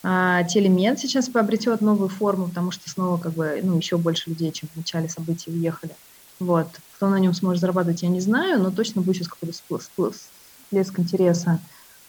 [0.03, 4.53] А телемед сейчас приобретет новую форму, потому что снова как бы, ну, еще больше людей,
[4.53, 5.93] чем в начале событий, уехали.
[6.39, 6.69] Вот.
[6.97, 11.61] Кто на нем сможет зарабатывать, я не знаю, но точно будет сейчас какой-то всплеск интереса.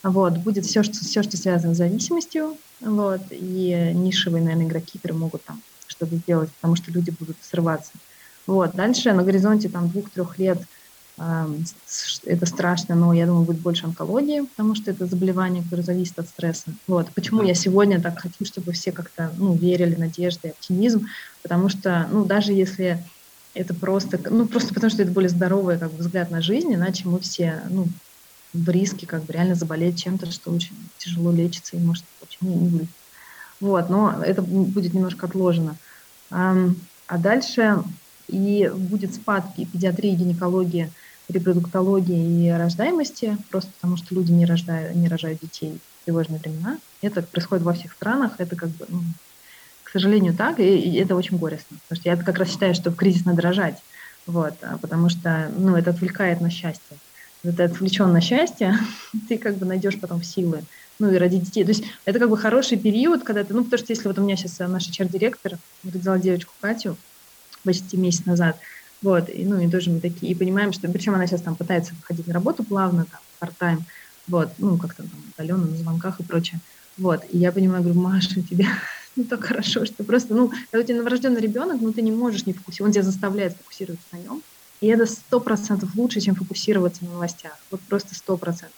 [0.03, 5.43] Вот, будет все, что, все, что связано с зависимостью, вот, и нишевые, наверное, игроки, могут
[5.43, 7.91] там что-то сделать, потому что люди будут срываться.
[8.45, 10.61] Вот, дальше на горизонте там двух-трех лет
[11.17, 11.47] э,
[12.25, 16.29] это страшно, но я думаю, будет больше онкологии, потому что это заболевание, которое зависит от
[16.29, 16.71] стресса.
[16.87, 21.07] Вот, почему я сегодня так хочу, чтобы все как-то, ну, верили, надежды, оптимизм,
[21.41, 23.03] потому что, ну, даже если
[23.57, 27.07] это просто, ну, просто потому что это более здоровый как бы, взгляд на жизнь, иначе
[27.07, 27.87] мы все, ну,
[28.53, 32.69] в риске как бы реально заболеть чем-то, что очень тяжело лечится и может вообще не,
[32.69, 32.87] будет.
[33.59, 35.75] Вот, но это будет немножко отложено.
[36.29, 36.55] А,
[37.07, 37.83] а дальше
[38.27, 40.91] и будет спад педиатрии, гинекологии,
[41.27, 46.77] репродуктологии и рождаемости, просто потому что люди не рождают, не рожают детей в тревожные времена.
[47.01, 49.01] Это происходит во всех странах, это как бы, ну,
[49.87, 51.77] к сожалению, так, и, и это очень горестно.
[51.87, 53.81] Потому что я как раз считаю, что в кризис надо рожать,
[54.25, 56.97] вот, а потому что ну, это отвлекает на счастье
[57.43, 58.77] это отвлечен на счастье,
[59.29, 60.63] ты как бы найдешь потом силы,
[60.99, 61.63] ну и ради детей.
[61.63, 64.23] То есть это как бы хороший период, когда ты, ну потому что если вот у
[64.23, 66.97] меня сейчас наша чар-директор родила девочку Катю,
[67.63, 68.57] почти месяц назад.
[69.03, 71.93] Вот, и, ну, и тоже мы такие, и понимаем, что, причем она сейчас там пытается
[71.93, 73.81] выходить на работу плавно, там, part-time,
[74.27, 76.59] вот, ну, как-то там удаленно на звонках и прочее.
[76.97, 78.65] Вот, и я понимаю, говорю, Маша, тебе
[79.17, 82.45] не так хорошо, что просто, ну, когда у тебя новорожденный ребенок, ну, ты не можешь
[82.45, 84.41] не фокусироваться, он тебя заставляет фокусироваться на нем,
[84.79, 88.77] и это сто процентов лучше, чем фокусироваться на новостях, вот просто сто процентов.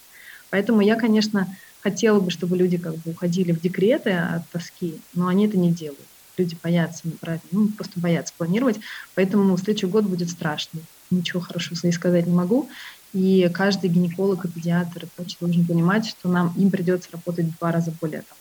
[0.50, 5.28] Поэтому я, конечно, хотела бы, чтобы люди как бы уходили в декреты от тоски, но
[5.28, 6.00] они это не делают.
[6.38, 8.80] Люди боятся неправильно, ну, просто боятся планировать,
[9.14, 10.84] поэтому следующий год будет страшный.
[11.12, 12.70] Ничего хорошего своей сказать не могу.
[13.14, 17.58] И каждый гинеколог и педиатр и прочее должен понимать, что нам им придется работать в
[17.58, 18.38] два раза более там,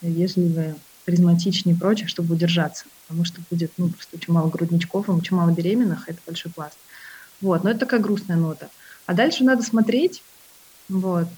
[0.00, 0.76] вежливые,
[1.08, 2.84] харизматичнее и прочее, чтобы удержаться.
[3.06, 6.76] Потому что будет ну, просто очень мало грудничков, и очень мало беременных, это большой пласт.
[7.40, 8.68] Вот, но это такая грустная нота.
[9.06, 10.22] А дальше надо смотреть,
[10.90, 11.28] вот,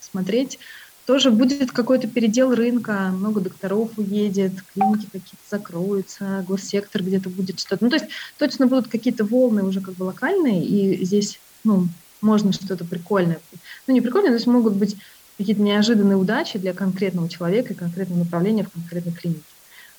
[0.00, 0.58] смотреть,
[1.04, 7.84] тоже будет какой-то передел рынка, много докторов уедет, клиники какие-то закроются, госсектор где-то будет что-то.
[7.84, 8.08] Ну, то есть
[8.38, 11.86] точно будут какие-то волны уже как бы локальные, и здесь, ну,
[12.22, 13.40] можно что-то прикольное.
[13.86, 14.96] Ну, не прикольное, то есть могут быть
[15.38, 19.42] какие-то неожиданные удачи для конкретного человека и конкретного направления в конкретной клинике.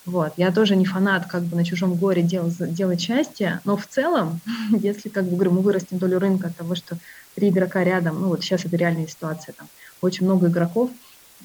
[0.05, 0.33] Вот.
[0.37, 4.39] Я тоже не фанат как бы на чужом горе делать, делать счастье, но в целом,
[4.79, 6.97] если, как бы, говорю, мы вырастем долю рынка от того, что
[7.35, 9.67] три игрока рядом, ну вот сейчас это реальная ситуация, там
[10.01, 10.89] очень много игроков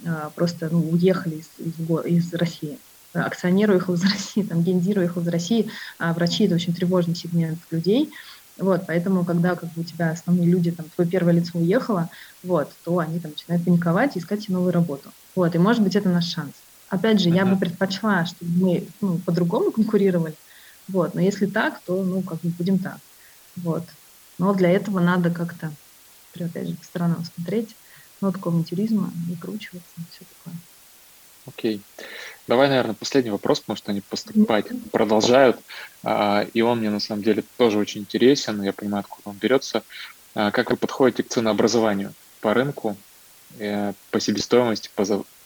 [0.06, 2.78] а, просто ну, уехали из, из, из России.
[3.12, 5.68] Акционер уехал из России, там, гендир уехал из России,
[5.98, 8.10] а врачи– это очень тревожный сегмент людей.
[8.56, 12.08] Вот, поэтому, когда как бы, у тебя основные люди, там, твое первое лицо уехало,
[12.42, 15.10] вот, то они там начинают паниковать и искать себе новую работу.
[15.34, 16.52] Вот, и, может быть, это наш шанс.
[16.88, 17.36] Опять же, uh-huh.
[17.36, 20.34] я бы предпочла, чтобы мы ну, по-другому конкурировали.
[20.88, 21.14] Вот.
[21.14, 22.98] Но если так, то ну, как бы будем так.
[23.56, 23.84] Вот.
[24.38, 25.72] Но для этого надо как-то,
[26.38, 27.74] опять же, по сторонам смотреть,
[28.20, 30.58] нотку авантюризма, выкручиваться, все такое.
[31.46, 31.82] Окей.
[32.46, 35.58] Давай, наверное, последний вопрос, потому что они поступать продолжают.
[36.02, 38.62] А, и он мне на самом деле тоже очень интересен.
[38.62, 39.82] Я понимаю, откуда он берется.
[40.34, 42.96] А, как вы подходите к ценообразованию по рынку,
[43.58, 44.90] э, по себестоимости,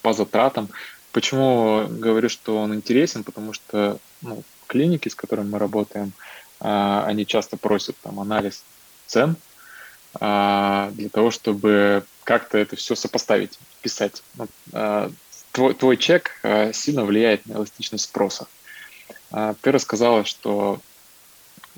[0.03, 0.69] по затратам?
[1.13, 3.23] Почему говорю, что он интересен?
[3.23, 6.13] Потому что ну, клиники, с которыми мы работаем,
[6.59, 8.65] а, они часто просят там анализ
[9.07, 9.37] цен
[10.19, 14.23] для того, чтобы как-то это все сопоставить, писать.
[15.59, 16.41] А, твой, твой чек
[16.73, 18.47] сильно влияет на эластичность спроса.
[19.31, 20.81] Ты рассказала, что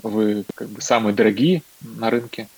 [0.03, 2.49] вы как бы самые дорогие на рынке,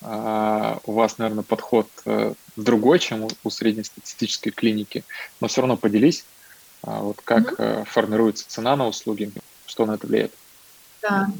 [0.00, 5.04] а, у вас, наверное, подход э, другой, чем у среднестатистической клиники,
[5.40, 6.24] но все равно поделись,
[6.82, 7.84] а, вот как mm-hmm.
[7.84, 9.32] формируется цена на услуги,
[9.66, 10.32] что на это влияет.
[11.02, 11.30] Да.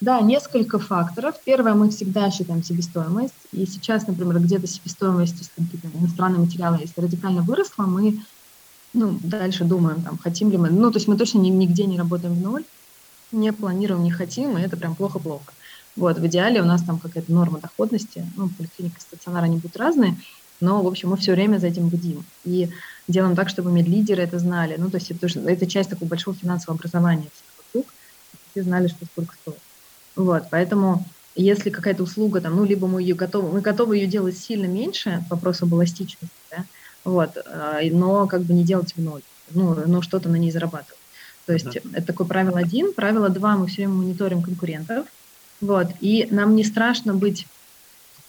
[0.00, 1.36] Да, несколько факторов.
[1.46, 3.32] Первое, мы всегда считаем себестоимость.
[3.52, 5.50] И сейчас, например, где-то себестоимость,
[5.94, 8.20] иностранные материалы, если радикально выросла, мы
[8.94, 10.70] ну, дальше думаем, там, хотим ли мы.
[10.70, 12.64] Ну, то есть мы точно нигде не работаем в ноль,
[13.32, 15.52] не планируем, не хотим, и это прям плохо-плохо.
[15.96, 20.16] Вот, в идеале у нас там какая-то норма доходности, ну, поликлиника, стационар, они будут разные,
[20.60, 22.24] но, в общем, мы все время за этим будем.
[22.44, 22.70] И
[23.06, 24.76] делаем так, чтобы медлидеры это знали.
[24.78, 27.28] Ну, то есть это, это часть такого большого финансового образования
[28.54, 29.58] все знали, что сколько стоит.
[30.14, 34.38] Вот, поэтому если какая-то услуга, там, ну, либо мы ее готовы, мы готовы ее делать
[34.38, 36.28] сильно меньше, вопрос об эластичности,
[37.04, 40.98] вот, а, но как бы не делать в ноль, ну, но что-то на ней зарабатывать.
[41.46, 41.90] То есть mm-hmm.
[41.92, 42.92] это такое правило один.
[42.92, 45.06] Правило два, мы все время мониторим конкурентов,
[45.60, 47.46] вот, и нам не страшно быть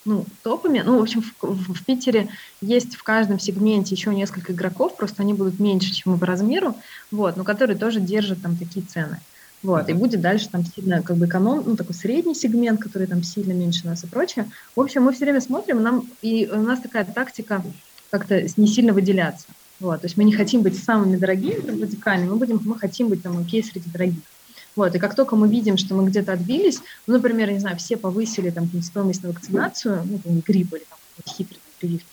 [0.06, 0.82] ну, топами.
[0.86, 2.30] Ну, в общем, в, в Питере
[2.62, 6.76] есть в каждом сегменте еще несколько игроков, просто они будут меньше, чем мы по размеру,
[7.12, 9.20] вот, но которые тоже держат там такие цены.
[9.64, 13.24] Вот, и будет дальше там сильно как бы эконом, ну, такой средний сегмент, который там
[13.24, 14.48] сильно меньше нас и прочее.
[14.76, 17.64] В общем, мы все время смотрим, нам, и у нас такая тактика
[18.18, 19.48] как-то не сильно выделяться.
[19.80, 23.22] Вот, то есть мы не хотим быть самыми дорогими, радикальными, мы, будем, мы хотим быть
[23.22, 24.22] там окей среди дорогих.
[24.76, 27.98] Вот, и как только мы видим, что мы где-то отбились, ну, например, не знаю, все
[27.98, 30.98] повысили там стоимость на вакцинацию, ну, там, грипп или там
[31.28, 32.08] хитрые там, прививки,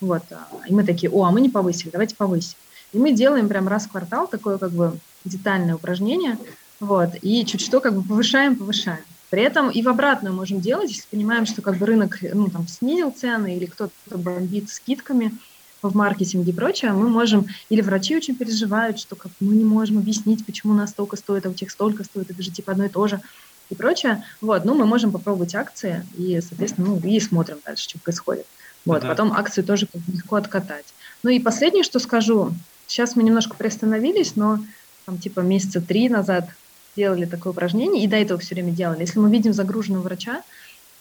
[0.00, 2.56] вот, а, и мы такие, о, а мы не повысили, давайте повысим.
[2.92, 6.38] И мы делаем прям раз в квартал такое как бы детальное упражнение,
[6.78, 9.04] вот, и чуть что как бы повышаем, повышаем.
[9.30, 12.66] При этом и в обратную можем делать, если понимаем, что как бы рынок, ну, там,
[12.68, 15.32] снизил цены или кто-то бомбит скидками–
[15.82, 19.98] в маркетинге и прочее, мы можем, или врачи очень переживают, что как мы не можем
[19.98, 22.84] объяснить, почему у нас столько стоит, а у тех столько стоит, это же типа одно
[22.84, 23.20] и то же
[23.70, 24.24] и прочее.
[24.40, 28.46] Вот, ну, мы можем попробовать акции и, соответственно, ну, и смотрим дальше, что происходит.
[28.84, 29.08] Вот, uh-huh.
[29.08, 30.86] потом акции тоже легко откатать.
[31.22, 32.52] Ну и последнее, что скажу,
[32.86, 34.58] сейчас мы немножко приостановились, но
[35.04, 36.48] там типа месяца три назад
[37.00, 39.00] делали такое упражнение, и до этого все время делали.
[39.00, 40.42] Если мы видим загруженного врача,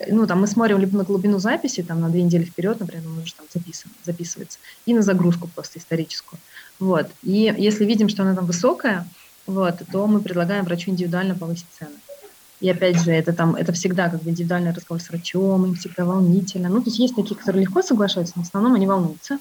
[0.07, 3.23] ну, там мы смотрим либо на глубину записи, там, на две недели вперед, например, он
[3.23, 6.39] уже там записан, записывается, и на загрузку просто историческую.
[6.79, 7.07] Вот.
[7.23, 9.05] И если видим, что она там высокая,
[9.45, 11.97] вот, то мы предлагаем врачу индивидуально повысить цены.
[12.61, 16.05] И опять же, это там, это всегда как бы индивидуальный разговор с врачом, им всегда
[16.05, 16.69] волнительно.
[16.69, 19.39] Ну, то есть есть такие, которые легко соглашаются, но в основном они волнуются.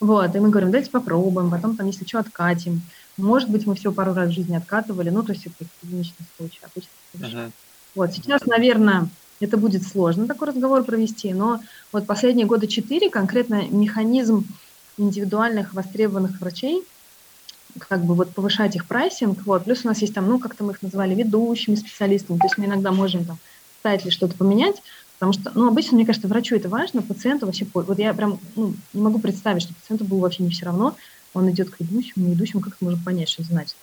[0.00, 2.82] Вот, и мы говорим, давайте попробуем, потом там, если что, откатим.
[3.20, 6.60] Может быть, мы все пару раз в жизни откатывали, ну, то есть это единичный случай,
[6.62, 6.90] обычно.
[7.14, 7.50] Uh-huh.
[7.94, 9.08] Вот, сейчас, наверное,
[9.40, 11.60] это будет сложно такой разговор провести, но
[11.92, 14.46] вот последние года четыре конкретно механизм
[14.98, 16.82] индивидуальных востребованных врачей,
[17.78, 20.72] как бы вот повышать их прайсинг, вот, плюс у нас есть там, ну, как-то мы
[20.72, 23.38] их называли ведущими специалистами, то есть мы иногда можем там
[23.80, 24.82] ставить ли что-то поменять,
[25.18, 28.74] потому что, ну, обычно, мне кажется, врачу это важно, пациенту вообще, вот я прям, ну,
[28.92, 30.96] не могу представить, что пациенту было вообще не все равно,
[31.34, 33.76] он идет к ведущему, не ведущему, как это можно понять, что это значит.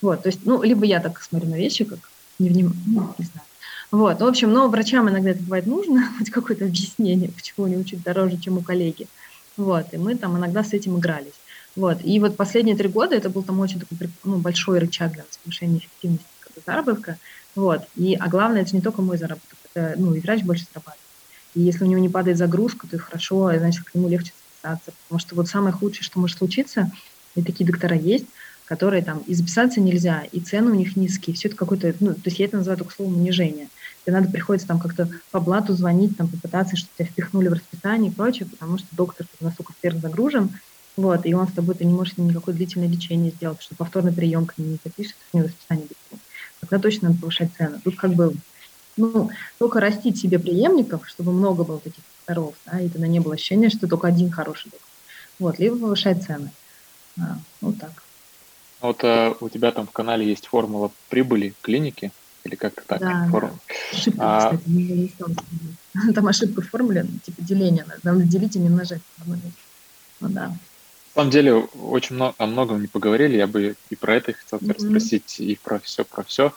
[0.00, 1.98] Вот, то есть, ну, либо я так смотрю на вещи, как
[2.38, 2.74] не вним...
[2.86, 3.46] ну, не знаю.
[3.90, 8.02] Вот, в общем, но врачам иногда это бывает нужно, хоть какое-то объяснение, почему они учат
[8.02, 9.08] дороже, чем у коллеги.
[9.56, 11.34] Вот, и мы там иногда с этим игрались.
[11.74, 15.24] Вот, и вот последние три года это был там очень такой ну, большой рычаг для
[15.42, 16.26] повышения эффективности
[16.66, 17.18] заработка.
[17.54, 21.00] Вот, и, а главное, это не только мой заработок, это, ну, и врач больше зарабатывает.
[21.54, 24.32] И если у него не падает загрузка, то хорошо, значит, к нему легче
[24.62, 24.92] записаться.
[25.04, 26.90] Потому что вот самое худшее, что может случиться,
[27.34, 28.26] и такие доктора есть,
[28.64, 32.20] которые там и записаться нельзя, и цены у них низкие, все это какое-то, ну, то
[32.26, 33.68] есть я это называю только словом унижение.
[34.04, 38.10] Тебе надо приходится там как-то по блату звонить, там попытаться, чтобы тебя впихнули в расписание
[38.10, 40.50] и прочее, потому что доктор настолько загружен,
[40.96, 44.46] вот, и он с тобой, ты не можешь никакое длительное лечение сделать, что повторный прием
[44.46, 46.20] к нему не запишет, у него расписание будет.
[46.60, 47.80] Тогда точно надо повышать цены.
[47.84, 48.34] Тут как бы,
[48.96, 53.34] ну, только растить себе преемников, чтобы много было таких докторов, да, и тогда не было
[53.34, 54.88] ощущения, что только один хороший доктор.
[55.38, 56.50] Вот, либо повышать цены.
[57.18, 58.02] А, вот так.
[58.80, 62.12] Вот а, у тебя там в канале есть формула прибыли клиники,
[62.44, 63.00] или как-то так?
[63.00, 63.58] Да, формула.
[63.68, 63.98] да.
[63.98, 64.50] Ошибка, а...
[64.50, 65.12] кстати, не
[66.14, 69.02] Там ошибка в формуле, типа деление, надо делить и не множать.
[69.26, 70.48] Ну да.
[70.48, 74.60] На самом деле очень много, о многом не поговорили, я бы и про это хотел
[74.60, 74.88] mm-hmm.
[74.88, 76.52] спросить, и про все, про все.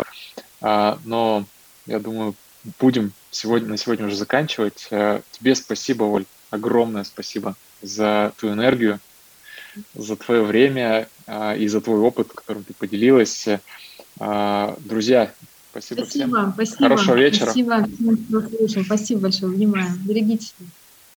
[0.62, 1.46] А, но
[1.88, 2.36] я думаю,
[2.80, 4.88] будем сегодня, на сегодня уже заканчивать.
[4.92, 9.00] А, тебе спасибо, Оль, огромное спасибо за твою энергию,
[9.96, 13.48] за твое время а, и за твой опыт, которым ты поделилась.
[14.20, 15.34] А, друзья,
[15.72, 16.54] спасибо, спасибо всем.
[16.54, 16.78] Спасибо.
[16.84, 17.52] Хорошего вечера.
[17.52, 19.52] Спасибо, спасибо большое.
[19.52, 19.94] Внимание.
[20.06, 20.68] Берегите себя.